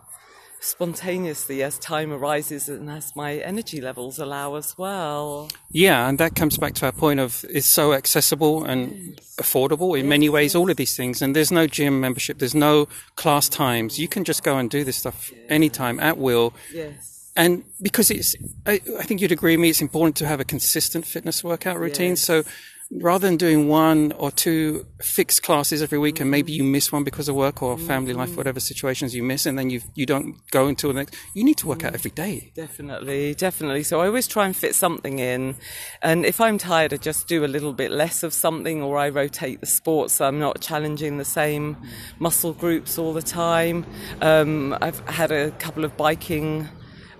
spontaneously 0.60 1.62
as 1.62 1.78
time 1.78 2.12
arises 2.12 2.68
and 2.68 2.90
as 2.90 3.14
my 3.14 3.36
energy 3.36 3.80
levels 3.80 4.18
allow 4.18 4.56
as 4.56 4.76
well. 4.76 5.48
Yeah, 5.70 6.08
and 6.08 6.18
that 6.18 6.34
comes 6.34 6.56
back 6.58 6.74
to 6.76 6.86
our 6.86 6.92
point 6.92 7.20
of 7.20 7.44
it's 7.48 7.66
so 7.66 7.92
accessible 7.92 8.64
and 8.64 8.92
yes. 8.92 9.36
affordable 9.36 9.94
in 9.94 10.06
yes, 10.06 10.10
many 10.10 10.28
ways, 10.28 10.50
yes. 10.50 10.54
all 10.56 10.70
of 10.70 10.76
these 10.76 10.96
things. 10.96 11.22
And 11.22 11.36
there's 11.36 11.52
no 11.52 11.66
gym 11.66 12.00
membership, 12.00 12.38
there's 12.38 12.54
no 12.54 12.88
class 13.14 13.48
times. 13.48 13.98
You 13.98 14.08
can 14.08 14.24
just 14.24 14.42
go 14.42 14.58
and 14.58 14.68
do 14.68 14.82
this 14.82 14.96
stuff 14.96 15.30
anytime 15.48 16.00
at 16.00 16.18
will. 16.18 16.52
Yes. 16.72 17.30
And 17.36 17.64
because 17.82 18.10
it's, 18.10 18.34
I, 18.64 18.80
I, 18.98 19.02
think 19.02 19.20
you'd 19.20 19.30
agree 19.30 19.52
with 19.52 19.60
me, 19.60 19.68
it's 19.68 19.82
important 19.82 20.16
to 20.16 20.26
have 20.26 20.40
a 20.40 20.44
consistent 20.44 21.04
fitness 21.04 21.44
workout 21.44 21.78
routine. 21.78 22.16
So 22.16 22.44
rather 22.90 23.26
than 23.26 23.36
doing 23.36 23.68
one 23.68 24.12
or 24.12 24.30
two 24.30 24.86
fixed 25.00 25.42
classes 25.42 25.82
every 25.82 25.98
week 25.98 26.20
and 26.20 26.30
maybe 26.30 26.52
you 26.52 26.62
miss 26.62 26.92
one 26.92 27.02
because 27.02 27.28
of 27.28 27.34
work 27.34 27.62
or 27.62 27.76
family 27.76 28.12
life, 28.12 28.28
mm-hmm. 28.28 28.36
whatever 28.36 28.60
situations 28.60 29.14
you 29.14 29.22
miss, 29.22 29.44
and 29.46 29.58
then 29.58 29.70
you 29.70 29.80
you 29.94 30.06
don't 30.06 30.36
go 30.50 30.66
until 30.66 30.92
the 30.92 31.00
next, 31.00 31.14
you 31.34 31.44
need 31.44 31.56
to 31.56 31.66
work 31.66 31.84
out 31.84 31.94
every 31.94 32.10
day. 32.12 32.52
Definitely, 32.54 33.34
definitely. 33.34 33.82
So 33.82 34.00
I 34.00 34.06
always 34.06 34.28
try 34.28 34.46
and 34.46 34.54
fit 34.54 34.74
something 34.74 35.18
in. 35.18 35.56
And 36.02 36.24
if 36.24 36.40
I'm 36.40 36.58
tired, 36.58 36.92
I 36.92 36.96
just 36.96 37.26
do 37.26 37.44
a 37.44 37.46
little 37.46 37.72
bit 37.72 37.90
less 37.90 38.22
of 38.22 38.32
something 38.32 38.82
or 38.82 38.98
I 38.98 39.08
rotate 39.08 39.60
the 39.60 39.66
sports 39.66 40.14
so 40.14 40.26
I'm 40.26 40.38
not 40.38 40.60
challenging 40.60 41.18
the 41.18 41.24
same 41.24 41.76
muscle 42.18 42.52
groups 42.52 42.98
all 42.98 43.12
the 43.12 43.22
time. 43.22 43.84
Um, 44.20 44.76
I've 44.80 45.00
had 45.08 45.32
a 45.32 45.50
couple 45.52 45.84
of 45.84 45.96
biking 45.96 46.68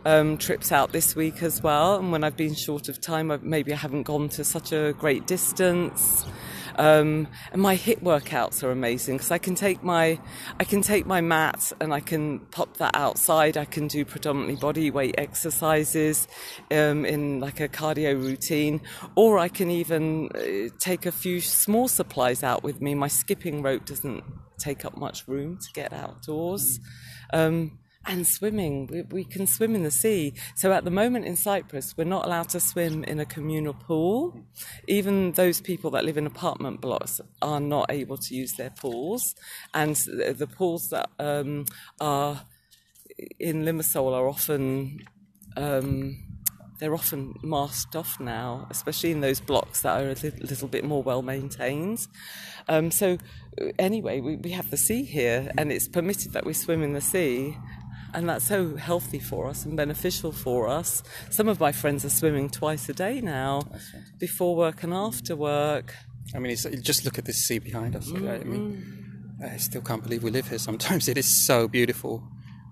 um, 0.06 0.38
trips 0.38 0.70
out 0.70 0.92
this 0.92 1.16
week 1.16 1.42
as 1.42 1.62
well. 1.62 1.96
And 1.96 2.12
when 2.12 2.22
I've 2.22 2.36
been 2.36 2.54
short 2.54 2.88
of 2.88 3.00
time, 3.00 3.30
I've, 3.32 3.42
maybe 3.42 3.72
I 3.72 3.76
haven't 3.76 4.04
gone 4.04 4.28
to 4.30 4.44
such 4.44 4.72
a 4.72 4.94
great 4.98 5.26
distance. 5.26 6.24
Um, 6.78 7.26
and 7.52 7.60
my 7.60 7.74
HIIT 7.74 8.02
workouts 8.02 8.62
are 8.62 8.70
amazing 8.70 9.16
because 9.16 9.30
I 9.30 9.38
can 9.38 9.54
take 9.54 9.82
my 9.82 10.20
I 10.60 10.64
can 10.64 10.82
take 10.82 11.06
my 11.06 11.22
mat 11.22 11.72
and 11.80 11.92
I 11.92 12.00
can 12.00 12.40
pop 12.50 12.76
that 12.76 12.94
outside. 12.94 13.56
I 13.56 13.64
can 13.64 13.88
do 13.88 14.04
predominantly 14.04 14.56
body 14.56 14.90
weight 14.90 15.14
exercises 15.16 16.28
um, 16.70 17.06
in 17.06 17.40
like 17.40 17.60
a 17.60 17.68
cardio 17.68 18.14
routine, 18.14 18.82
or 19.16 19.38
I 19.38 19.48
can 19.48 19.70
even 19.70 20.28
uh, 20.34 20.68
take 20.78 21.06
a 21.06 21.12
few 21.12 21.40
small 21.40 21.88
supplies 21.88 22.42
out 22.42 22.62
with 22.62 22.80
me. 22.80 22.94
My 22.94 23.08
skipping 23.08 23.62
rope 23.62 23.86
doesn't 23.86 24.22
take 24.58 24.84
up 24.84 24.96
much 24.98 25.26
room 25.26 25.58
to 25.58 25.72
get 25.72 25.92
outdoors. 25.94 26.78
Um, 27.32 27.78
and 28.06 28.26
swimming. 28.26 28.86
We, 28.86 29.02
we, 29.02 29.24
can 29.24 29.46
swim 29.46 29.74
in 29.74 29.82
the 29.82 29.90
sea. 29.90 30.34
So 30.54 30.72
at 30.72 30.84
the 30.84 30.90
moment 30.90 31.24
in 31.24 31.36
Cyprus, 31.36 31.96
we're 31.96 32.04
not 32.04 32.24
allowed 32.24 32.48
to 32.50 32.60
swim 32.60 33.04
in 33.04 33.20
a 33.20 33.26
communal 33.26 33.74
pool. 33.74 34.44
Even 34.86 35.32
those 35.32 35.60
people 35.60 35.90
that 35.92 36.04
live 36.04 36.16
in 36.16 36.26
apartment 36.26 36.80
blocks 36.80 37.20
are 37.42 37.60
not 37.60 37.90
able 37.90 38.16
to 38.16 38.34
use 38.34 38.52
their 38.52 38.70
pools. 38.70 39.34
And 39.74 39.96
the, 39.96 40.34
the 40.36 40.46
pools 40.46 40.90
that 40.90 41.10
um, 41.18 41.66
are 42.00 42.42
in 43.38 43.64
Limassol 43.64 44.12
are 44.12 44.28
often. 44.28 45.04
Um, 45.56 46.22
they're 46.78 46.94
often 46.94 47.34
masked 47.42 47.96
off 47.96 48.20
now, 48.20 48.66
especially 48.68 49.10
in 49.10 49.22
those 49.22 49.40
blocks 49.40 49.80
that 49.80 49.98
are 49.98 50.10
a 50.10 50.14
little, 50.44 50.68
bit 50.68 50.84
more 50.84 51.02
well 51.02 51.22
maintained. 51.22 52.06
Um, 52.68 52.90
so, 52.90 53.16
anyway, 53.78 54.20
we, 54.20 54.36
we 54.36 54.50
have 54.50 54.70
the 54.70 54.76
sea 54.76 55.02
here, 55.02 55.50
and 55.56 55.72
it's 55.72 55.88
permitted 55.88 56.34
that 56.34 56.44
we 56.44 56.52
swim 56.52 56.82
in 56.82 56.92
the 56.92 57.00
sea 57.00 57.56
and 58.14 58.28
that's 58.28 58.44
so 58.44 58.76
healthy 58.76 59.18
for 59.18 59.48
us 59.48 59.64
and 59.64 59.76
beneficial 59.76 60.32
for 60.32 60.68
us. 60.68 61.02
Some 61.30 61.48
of 61.48 61.60
my 61.60 61.72
friends 61.72 62.04
are 62.04 62.10
swimming 62.10 62.50
twice 62.50 62.88
a 62.88 62.92
day 62.92 63.20
now, 63.20 63.62
before 64.18 64.56
work 64.56 64.82
and 64.82 64.92
after 64.92 65.36
work. 65.36 65.94
I 66.34 66.38
mean, 66.38 66.56
just 66.56 67.04
look 67.04 67.18
at 67.18 67.24
this 67.24 67.46
sea 67.46 67.58
behind 67.58 67.94
us. 67.96 68.10
Mm-hmm. 68.10 68.28
I 68.28 68.38
mean, 68.38 69.36
I 69.44 69.56
still 69.58 69.82
can't 69.82 70.02
believe 70.02 70.22
we 70.22 70.30
live 70.30 70.48
here. 70.48 70.58
Sometimes 70.58 71.08
it 71.12 71.18
is 71.18 71.46
so 71.46 71.68
beautiful. 71.68 72.22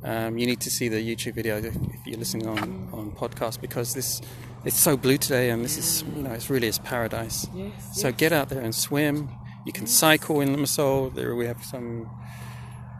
Um, 0.02 0.36
you 0.36 0.46
need 0.46 0.60
to 0.60 0.70
see 0.70 0.88
the 0.88 0.96
YouTube 0.96 1.34
video 1.34 1.56
if 1.56 1.74
you're 2.04 2.18
listening 2.18 2.46
on 2.46 2.90
on 2.92 3.10
podcast 3.12 3.60
because 3.62 3.94
this 3.94 4.20
it's 4.64 4.78
so 4.78 4.96
blue 4.96 5.16
today, 5.16 5.50
and 5.50 5.64
this 5.64 5.78
is 5.78 6.04
you 6.14 6.22
know 6.22 6.32
it's 6.32 6.50
really 6.50 6.68
is 6.68 6.78
paradise. 6.78 7.46
Yes, 7.54 8.00
so 8.00 8.08
yes. 8.08 8.16
get 8.16 8.32
out 8.32 8.50
there 8.50 8.60
and 8.60 8.74
swim. 8.74 9.30
You 9.64 9.72
can 9.72 9.86
cycle 9.86 10.42
in 10.42 10.54
Limassol. 10.54 11.14
There 11.14 11.34
we 11.34 11.46
have 11.46 11.64
some 11.64 12.10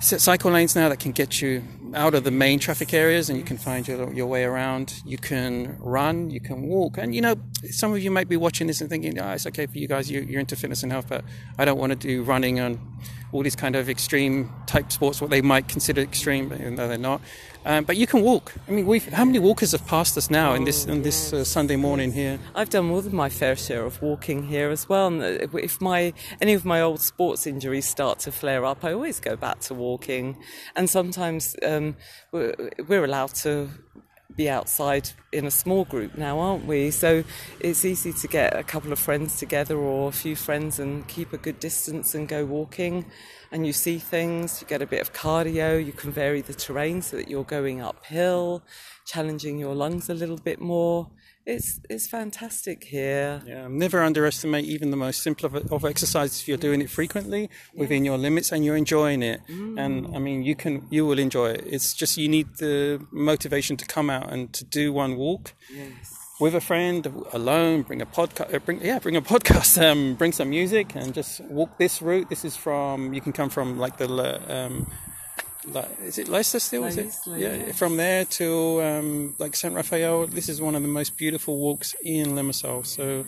cycle 0.04 0.50
lanes 0.50 0.76
now 0.76 0.88
that 0.90 1.00
can 1.00 1.12
get 1.12 1.40
you 1.40 1.62
out 1.94 2.14
of 2.14 2.24
the 2.24 2.30
main 2.30 2.58
traffic 2.58 2.92
areas 2.92 3.30
and 3.30 3.38
you 3.38 3.44
can 3.44 3.56
find 3.56 3.88
your, 3.88 4.12
your 4.12 4.26
way 4.26 4.44
around. 4.44 5.00
You 5.06 5.16
can 5.16 5.76
run, 5.80 6.30
you 6.30 6.40
can 6.40 6.62
walk. 6.62 6.98
And 6.98 7.14
you 7.14 7.20
know, 7.20 7.36
some 7.70 7.92
of 7.92 8.02
you 8.02 8.10
might 8.10 8.28
be 8.28 8.36
watching 8.36 8.66
this 8.66 8.80
and 8.80 8.90
thinking, 8.90 9.18
oh, 9.18 9.30
it's 9.30 9.46
okay 9.46 9.66
for 9.66 9.78
you 9.78 9.88
guys, 9.88 10.10
you, 10.10 10.20
are 10.36 10.40
into 10.40 10.56
fitness 10.56 10.82
and 10.82 10.92
health, 10.92 11.06
but 11.08 11.24
I 11.58 11.64
don't 11.64 11.78
want 11.78 11.90
to 11.90 11.96
do 11.96 12.22
running 12.22 12.60
on 12.60 12.80
all 13.34 13.42
these 13.42 13.56
kind 13.56 13.74
of 13.74 13.90
extreme 13.90 14.48
type 14.66 14.92
sports, 14.92 15.20
what 15.20 15.28
they 15.28 15.42
might 15.42 15.66
consider 15.66 16.00
extreme, 16.00 16.52
even 16.52 16.76
though 16.76 16.86
they're 16.86 16.96
not. 16.96 17.20
Um, 17.66 17.82
but 17.84 17.96
you 17.96 18.06
can 18.06 18.22
walk. 18.22 18.54
I 18.68 18.70
mean, 18.70 18.86
we've, 18.86 19.08
how 19.08 19.24
many 19.24 19.40
walkers 19.40 19.72
have 19.72 19.84
passed 19.86 20.16
us 20.16 20.30
now 20.30 20.54
in 20.54 20.64
this 20.64 20.84
this 20.84 21.32
uh, 21.32 21.44
Sunday 21.44 21.76
morning 21.76 22.12
here? 22.12 22.38
I've 22.54 22.70
done 22.70 22.84
more 22.84 23.02
than 23.02 23.16
my 23.16 23.28
fair 23.28 23.56
share 23.56 23.84
of 23.84 24.00
walking 24.00 24.44
here 24.44 24.70
as 24.70 24.88
well. 24.88 25.08
And 25.08 25.22
if 25.54 25.80
my 25.80 26.12
any 26.40 26.52
of 26.54 26.64
my 26.64 26.80
old 26.80 27.00
sports 27.00 27.46
injuries 27.46 27.86
start 27.86 28.20
to 28.20 28.30
flare 28.30 28.64
up, 28.64 28.84
I 28.84 28.92
always 28.92 29.18
go 29.18 29.34
back 29.34 29.60
to 29.60 29.74
walking. 29.74 30.36
And 30.76 30.88
sometimes 30.88 31.56
um, 31.62 31.96
we're, 32.32 32.54
we're 32.86 33.04
allowed 33.04 33.34
to 33.42 33.68
be 34.36 34.48
outside 34.48 35.10
in 35.32 35.46
a 35.46 35.50
small 35.50 35.84
group 35.84 36.16
now, 36.16 36.38
aren't 36.38 36.66
we? 36.66 36.90
So 36.90 37.24
it's 37.60 37.84
easy 37.84 38.12
to 38.12 38.28
get 38.28 38.56
a 38.56 38.62
couple 38.62 38.92
of 38.92 38.98
friends 38.98 39.38
together 39.38 39.76
or 39.76 40.08
a 40.08 40.12
few 40.12 40.36
friends 40.36 40.78
and 40.78 41.06
keep 41.08 41.32
a 41.32 41.38
good 41.38 41.60
distance 41.60 42.14
and 42.14 42.28
go 42.28 42.44
walking. 42.44 43.04
And 43.52 43.66
you 43.66 43.72
see 43.72 43.98
things, 43.98 44.60
you 44.60 44.66
get 44.66 44.82
a 44.82 44.86
bit 44.86 45.00
of 45.00 45.12
cardio, 45.12 45.84
you 45.84 45.92
can 45.92 46.10
vary 46.10 46.40
the 46.40 46.54
terrain 46.54 47.02
so 47.02 47.16
that 47.16 47.28
you're 47.28 47.44
going 47.44 47.80
uphill, 47.80 48.62
challenging 49.04 49.58
your 49.58 49.74
lungs 49.74 50.08
a 50.08 50.14
little 50.14 50.38
bit 50.38 50.60
more 50.60 51.08
it's 51.46 51.80
it's 51.90 52.06
fantastic 52.06 52.84
here. 52.84 53.42
Yeah, 53.46 53.68
never 53.68 54.02
underestimate 54.02 54.64
even 54.64 54.90
the 54.90 54.96
most 54.96 55.22
simple 55.22 55.46
of, 55.46 55.72
of 55.72 55.84
exercises 55.84 56.40
if 56.40 56.48
you're 56.48 56.56
doing 56.56 56.80
it 56.80 56.88
frequently 56.88 57.50
within 57.74 58.04
your 58.04 58.16
limits 58.16 58.50
and 58.50 58.64
you're 58.64 58.76
enjoying 58.76 59.22
it. 59.22 59.40
Mm. 59.48 59.78
And 59.78 60.16
I 60.16 60.18
mean, 60.18 60.42
you 60.42 60.54
can 60.54 60.86
you 60.90 61.04
will 61.06 61.18
enjoy 61.18 61.50
it. 61.50 61.64
It's 61.66 61.92
just 61.92 62.16
you 62.16 62.28
need 62.28 62.56
the 62.56 63.04
motivation 63.10 63.76
to 63.76 63.84
come 63.84 64.08
out 64.08 64.32
and 64.32 64.52
to 64.54 64.64
do 64.64 64.92
one 64.92 65.16
walk. 65.16 65.54
Yes. 65.72 66.18
With 66.40 66.54
a 66.56 66.60
friend, 66.60 67.06
alone, 67.32 67.82
bring 67.82 68.02
a 68.02 68.06
podcast. 68.06 68.52
Uh, 68.52 68.58
bring 68.58 68.80
yeah, 68.82 68.98
bring 68.98 69.16
a 69.16 69.22
podcast. 69.32 69.80
Um, 69.80 70.14
bring 70.14 70.32
some 70.32 70.50
music 70.50 70.96
and 70.96 71.12
just 71.12 71.40
walk 71.40 71.78
this 71.78 72.00
route. 72.00 72.30
This 72.30 72.44
is 72.44 72.56
from 72.56 73.12
you 73.12 73.20
can 73.20 73.32
come 73.32 73.50
from 73.50 73.78
like 73.78 73.98
the 73.98 74.08
um, 74.48 74.90
is 76.04 76.18
it 76.18 76.28
Leicester 76.28 76.60
still? 76.60 76.84
Is 76.84 76.96
it? 76.96 77.14
Yeah, 77.36 77.72
from 77.72 77.96
there 77.96 78.24
to 78.24 78.82
um, 78.82 79.34
like 79.38 79.56
Saint 79.56 79.74
Raphael. 79.74 80.26
This 80.26 80.48
is 80.48 80.60
one 80.60 80.74
of 80.74 80.82
the 80.82 80.88
most 80.88 81.16
beautiful 81.16 81.58
walks 81.58 81.94
in 82.02 82.28
Limassol. 82.28 82.86
So, 82.86 83.24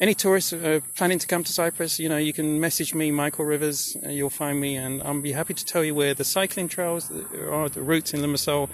any 0.00 0.14
tourists 0.14 0.52
uh, 0.52 0.80
planning 0.96 1.18
to 1.18 1.26
come 1.26 1.44
to 1.44 1.52
Cyprus, 1.52 1.98
you 1.98 2.08
know, 2.08 2.16
you 2.16 2.32
can 2.32 2.60
message 2.60 2.94
me, 2.94 3.10
Michael 3.10 3.44
Rivers. 3.44 3.96
Uh, 4.04 4.10
you'll 4.10 4.30
find 4.30 4.60
me, 4.60 4.76
and 4.76 5.02
I'll 5.02 5.20
be 5.20 5.32
happy 5.32 5.54
to 5.54 5.64
tell 5.64 5.84
you 5.84 5.94
where 5.94 6.14
the 6.14 6.24
cycling 6.24 6.68
trails 6.68 7.10
are, 7.50 7.68
the 7.68 7.82
routes 7.82 8.12
in 8.12 8.20
Limassol, 8.20 8.68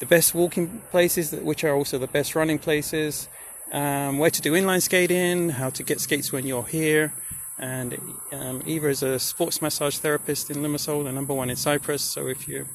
the 0.00 0.06
best 0.06 0.34
walking 0.34 0.82
places, 0.90 1.32
which 1.32 1.64
are 1.64 1.74
also 1.74 1.98
the 1.98 2.06
best 2.06 2.34
running 2.34 2.58
places, 2.58 3.28
um, 3.72 4.18
where 4.18 4.30
to 4.30 4.40
do 4.40 4.52
inline 4.52 4.82
skating, 4.82 5.50
how 5.50 5.70
to 5.70 5.82
get 5.82 6.00
skates 6.00 6.32
when 6.32 6.46
you're 6.46 6.64
here 6.64 7.12
and 7.58 7.98
um, 8.32 8.62
Eva 8.66 8.88
is 8.88 9.02
a 9.02 9.18
sports 9.18 9.62
massage 9.62 9.98
therapist 9.98 10.50
in 10.50 10.58
Limassol, 10.58 11.04
the 11.04 11.12
number 11.12 11.34
one 11.34 11.50
in 11.50 11.56
Cyprus. 11.56 12.02
So 12.02 12.26
if 12.26 12.48
you 12.48 12.66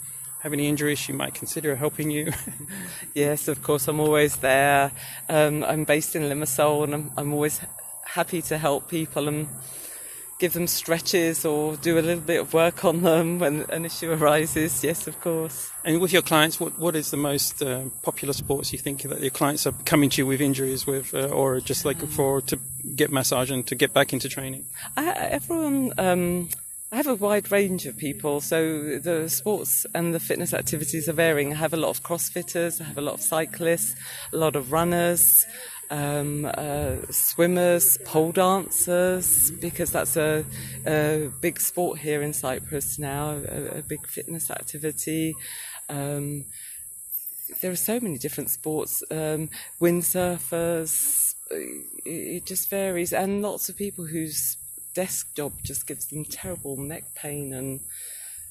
have 0.42 0.54
any 0.54 0.68
injuries, 0.68 1.00
she 1.00 1.12
might 1.12 1.34
consider 1.34 1.76
helping 1.76 2.10
you. 2.10 2.32
yes, 3.14 3.48
of 3.48 3.62
course, 3.62 3.88
I'm 3.88 4.00
always 4.00 4.38
there. 4.38 4.92
Um, 5.28 5.64
I'm 5.64 5.84
based 5.84 6.16
in 6.16 6.24
Limassol, 6.24 6.86
and 6.86 6.94
I'm, 6.94 7.12
I'm 7.18 7.34
always 7.34 7.60
happy 8.06 8.42
to 8.44 8.58
help 8.58 8.90
people 8.90 9.28
and 9.28 9.48
give 10.40 10.54
them 10.54 10.68
stretches 10.68 11.46
or 11.46 11.76
do 11.76 12.00
a 12.00 12.02
little 12.02 12.24
bit 12.24 12.40
of 12.40 12.54
work 12.54 12.86
on 12.86 13.04
them 13.04 13.40
when 13.40 13.66
an 13.70 13.86
issue 13.86 14.12
arises. 14.12 14.84
Yes, 14.84 15.06
of 15.06 15.20
course. 15.22 15.70
And 15.84 16.02
with 16.02 16.14
your 16.14 16.22
clients, 16.22 16.60
what 16.60 16.80
what 16.80 16.96
is 16.96 17.12
the 17.12 17.18
most 17.18 17.62
uh, 17.62 17.84
popular 18.02 18.34
sports 18.34 18.74
you 18.74 18.80
think 18.80 19.04
that 19.04 19.20
your 19.20 19.30
clients 19.30 19.68
are 19.68 19.74
coming 19.86 20.10
to 20.12 20.22
you 20.22 20.26
with 20.26 20.42
injuries 20.42 20.88
with, 20.88 21.14
uh, 21.14 21.28
or 21.28 21.60
just 21.60 21.86
like 21.86 22.00
for 22.08 22.42
to 22.42 22.58
get 22.96 23.12
massage 23.12 23.52
and 23.52 23.68
to 23.68 23.76
get 23.76 23.94
back 23.94 24.14
into 24.14 24.30
training? 24.30 24.66
I, 24.98 25.10
everyone. 25.10 25.94
Um, 25.98 26.50
I 26.92 26.96
have 26.96 27.06
a 27.06 27.14
wide 27.14 27.52
range 27.52 27.86
of 27.86 27.98
people, 27.98 28.42
so 28.42 28.98
the 28.98 29.30
sports 29.30 29.86
and 29.94 30.12
the 30.12 30.20
fitness 30.20 30.56
activities 30.56 31.08
are 31.08 31.14
varying. 31.14 31.54
I 31.54 31.58
have 31.58 31.72
a 31.72 31.78
lot 31.78 31.90
of 31.90 32.02
CrossFitters, 32.02 32.82
I 32.82 32.86
have 32.86 32.98
a 32.98 33.02
lot 33.02 33.14
of 33.14 33.22
cyclists, 33.22 33.96
a 34.34 34.38
lot 34.38 34.56
of 34.56 34.72
runners, 34.72 35.46
um, 35.90 36.46
uh, 36.46 36.98
swimmers, 37.10 37.98
pole 38.06 38.32
dancers, 38.32 39.52
because 39.52 39.92
that's 39.92 40.16
a, 40.18 40.46
a, 40.86 41.32
big 41.42 41.60
sport 41.60 42.00
here 42.00 42.22
in 42.22 42.34
Cyprus 42.34 43.00
now, 43.00 43.42
a, 43.48 43.80
a 43.80 43.82
big 43.82 44.06
fitness 44.08 44.52
activity. 44.52 45.34
Um, 45.90 46.46
there 47.62 47.72
are 47.72 47.76
so 47.76 48.00
many 48.00 48.18
different 48.18 48.50
sports, 48.52 49.04
um, 49.10 49.50
windsurfers, 49.82 51.34
it, 51.50 51.86
it 52.06 52.46
just 52.46 52.70
varies, 52.70 53.12
and 53.12 53.42
lots 53.42 53.70
of 53.70 53.76
people 53.76 54.06
whose 54.06 54.58
desk 54.94 55.36
job 55.36 55.54
just 55.64 55.88
gives 55.88 56.08
them 56.08 56.26
terrible 56.26 56.78
neck 56.78 57.04
pain 57.16 57.54
and 57.54 57.80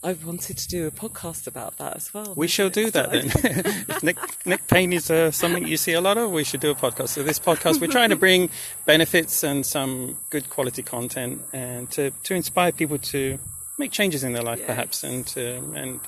I 0.03 0.13
wanted 0.13 0.59
to 0.59 0.69
do 0.69 0.87
a 0.87 0.93
podcast 0.93 1.49
about 1.49 1.79
that 1.79 1.97
as 1.97 2.15
well. 2.15 2.33
We 2.37 2.47
shall 2.47 2.71
do 2.71 2.91
that 2.93 3.11
then. 3.11 3.25
if 3.35 4.03
neck, 4.03 4.17
neck 4.47 4.69
pain 4.69 4.93
is 4.93 5.11
uh, 5.11 5.33
something 5.33 5.67
you 5.67 5.77
see 5.77 5.93
a 5.93 6.01
lot 6.01 6.17
of, 6.17 6.31
we 6.31 6.45
should 6.45 6.61
do 6.61 6.71
a 6.71 6.75
podcast. 6.75 7.09
So 7.09 7.25
this 7.25 7.41
podcast, 7.41 7.81
we're 7.81 7.89
trying 7.89 8.11
to 8.11 8.17
bring 8.17 8.49
benefits 8.87 9.43
and 9.43 9.67
some 9.67 10.17
good 10.31 10.51
quality 10.51 10.85
content, 10.85 11.43
and 11.53 11.91
to 11.93 12.13
to 12.23 12.35
inspire 12.35 12.71
people 12.71 12.99
to 12.99 13.39
make 13.77 13.91
changes 13.91 14.23
in 14.23 14.35
their 14.35 14.43
life, 14.43 14.61
yes. 14.61 14.67
perhaps, 14.67 15.05
and 15.05 15.27
to, 15.29 15.57
and 15.75 16.01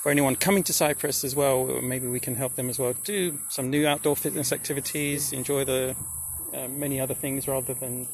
for 0.00 0.10
anyone 0.10 0.36
coming 0.36 0.62
to 0.64 0.72
Cyprus 0.72 1.24
as 1.24 1.34
well, 1.34 1.80
maybe 1.80 2.06
we 2.06 2.20
can 2.20 2.36
help 2.36 2.54
them 2.54 2.68
as 2.68 2.78
well. 2.78 2.94
Do 3.04 3.38
some 3.48 3.68
new 3.68 3.86
outdoor 3.86 4.14
fitness 4.14 4.52
activities, 4.52 5.32
enjoy 5.32 5.64
the 5.64 5.96
uh, 6.52 6.68
many 6.68 7.00
other 7.00 7.14
things 7.14 7.48
rather 7.48 7.74
than 7.74 8.06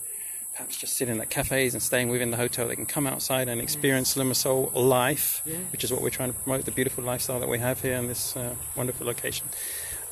perhaps 0.61 0.77
just 0.77 0.99
sitting 0.99 1.19
at 1.19 1.31
cafes 1.31 1.73
and 1.73 1.83
staying 1.83 2.11
within 2.11 2.31
the 2.31 2.37
hotel. 2.37 2.69
They 2.69 2.77
can 2.77 2.85
come 2.85 3.07
outside 3.07 3.49
and 3.49 3.63
experience 3.63 4.15
Limassol 4.15 4.75
life, 4.75 5.41
yeah. 5.47 5.57
which 5.73 5.85
is 5.85 5.91
what 5.91 6.03
we're 6.03 6.11
trying 6.11 6.35
to 6.35 6.39
promote 6.39 6.67
the 6.67 6.71
beautiful 6.71 7.03
lifestyle 7.03 7.41
that 7.41 7.49
we 7.49 7.59
have 7.59 7.81
here 7.81 7.95
in 7.95 8.09
this 8.09 8.37
uh, 8.37 8.55
wonderful 8.77 9.07
location. 9.07 9.47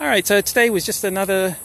All 0.01 0.07
right, 0.07 0.27
so 0.27 0.41
today 0.41 0.71
was 0.71 0.87
just 0.87 1.05
another 1.05 1.59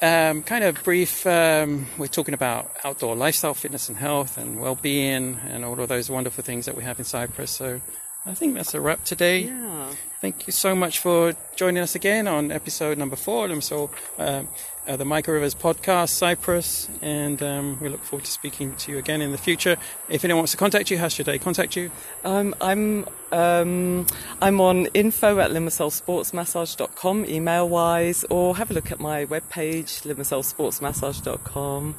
um, 0.00 0.42
kind 0.42 0.64
of 0.64 0.82
brief. 0.82 1.26
Um, 1.26 1.84
we're 1.98 2.06
talking 2.06 2.32
about 2.32 2.72
outdoor 2.82 3.14
lifestyle, 3.14 3.52
fitness, 3.52 3.90
and 3.90 3.98
health, 3.98 4.38
and 4.38 4.58
well 4.58 4.76
being, 4.76 5.38
and 5.50 5.62
all 5.62 5.78
of 5.78 5.90
those 5.90 6.08
wonderful 6.08 6.42
things 6.42 6.64
that 6.64 6.74
we 6.74 6.84
have 6.84 6.98
in 6.98 7.04
Cyprus. 7.04 7.50
So 7.50 7.82
I 8.24 8.32
think 8.32 8.54
that's 8.54 8.72
a 8.72 8.80
wrap 8.80 9.04
today. 9.04 9.40
Yeah. 9.40 9.92
Thank 10.22 10.46
you 10.46 10.52
so 10.52 10.74
much 10.74 11.00
for 11.00 11.34
joining 11.56 11.82
us 11.82 11.94
again 11.94 12.26
on 12.26 12.52
episode 12.52 12.96
number 12.96 13.16
four. 13.16 13.60
So, 13.60 13.90
uh, 14.18 14.44
uh, 14.86 14.96
the 14.96 15.04
Michael 15.04 15.34
Rivers 15.34 15.54
podcast, 15.54 16.10
Cyprus, 16.10 16.88
and 17.00 17.42
um, 17.42 17.78
we 17.80 17.88
look 17.88 18.02
forward 18.02 18.24
to 18.24 18.30
speaking 18.30 18.74
to 18.76 18.92
you 18.92 18.98
again 18.98 19.20
in 19.20 19.32
the 19.32 19.38
future. 19.38 19.76
If 20.08 20.24
anyone 20.24 20.40
wants 20.40 20.52
to 20.52 20.58
contact 20.58 20.90
you, 20.90 20.98
how 20.98 21.08
should 21.08 21.26
they 21.26 21.38
contact 21.38 21.76
you? 21.76 21.90
Um, 22.24 22.54
I'm 22.60 23.06
um, 23.30 24.06
I'm 24.40 24.60
on 24.60 24.86
info 24.86 25.38
at 25.38 25.50
limassolsportsmassage.com, 25.50 27.26
email 27.26 27.68
wise, 27.68 28.24
or 28.30 28.56
have 28.56 28.70
a 28.70 28.74
look 28.74 28.90
at 28.90 29.00
my 29.00 29.24
webpage, 29.26 30.02
limassolsportsmassage.com. 30.02 31.96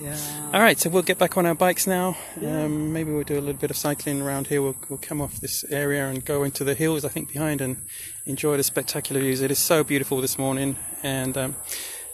Yeah. 0.00 0.16
All 0.54 0.60
right, 0.60 0.78
so 0.78 0.90
we'll 0.90 1.02
get 1.02 1.18
back 1.18 1.36
on 1.36 1.44
our 1.44 1.56
bikes 1.56 1.86
now. 1.86 2.16
Yeah. 2.40 2.64
Um, 2.64 2.92
maybe 2.92 3.10
we'll 3.10 3.24
do 3.24 3.34
a 3.34 3.40
little 3.40 3.60
bit 3.60 3.70
of 3.70 3.76
cycling 3.76 4.22
around 4.22 4.46
here. 4.46 4.62
We'll, 4.62 4.76
we'll 4.88 5.00
come 5.02 5.20
off 5.20 5.40
this 5.40 5.64
area 5.70 6.06
and 6.06 6.24
go 6.24 6.44
into 6.44 6.62
the 6.62 6.74
hills, 6.74 7.04
I 7.04 7.08
think, 7.08 7.32
behind 7.32 7.60
and 7.60 7.78
enjoy 8.24 8.56
the 8.56 8.62
spectacular 8.62 9.20
views. 9.20 9.40
It 9.40 9.50
is 9.50 9.58
so 9.58 9.82
beautiful 9.82 10.20
this 10.20 10.38
morning. 10.38 10.76
And 11.02 11.36
um, 11.36 11.56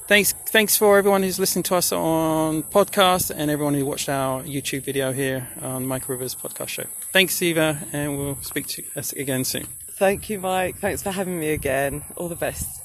thanks, 0.07 0.33
thanks 0.47 0.77
for 0.77 0.99
everyone 0.99 1.23
who's 1.23 1.39
listening 1.39 1.63
to 1.65 1.77
us 1.77 1.93
on 1.93 2.63
podcast 2.65 3.31
and 3.35 3.51
everyone 3.51 3.75
who 3.75 3.85
watched 3.85 4.09
our 4.09 4.43
YouTube 4.43 4.83
video 4.83 5.13
here 5.13 5.49
on 5.63 5.87
Mike 5.87 6.09
Rivers 6.09 6.35
Podcast 6.35 6.69
Show. 6.69 6.85
Thanks, 7.13 7.41
Eva, 7.43 7.79
and 7.93 8.19
we'll 8.19 8.37
speak 8.43 8.67
to 8.69 8.85
us 8.97 9.13
again 9.13 9.45
soon. 9.45 9.67
Thank 9.93 10.29
you, 10.29 10.41
Mike. 10.41 10.77
Thanks 10.79 11.03
for 11.03 11.11
having 11.11 11.39
me 11.39 11.51
again. 11.51 12.05
All 12.17 12.29
the 12.29 12.37
best. 12.37 12.84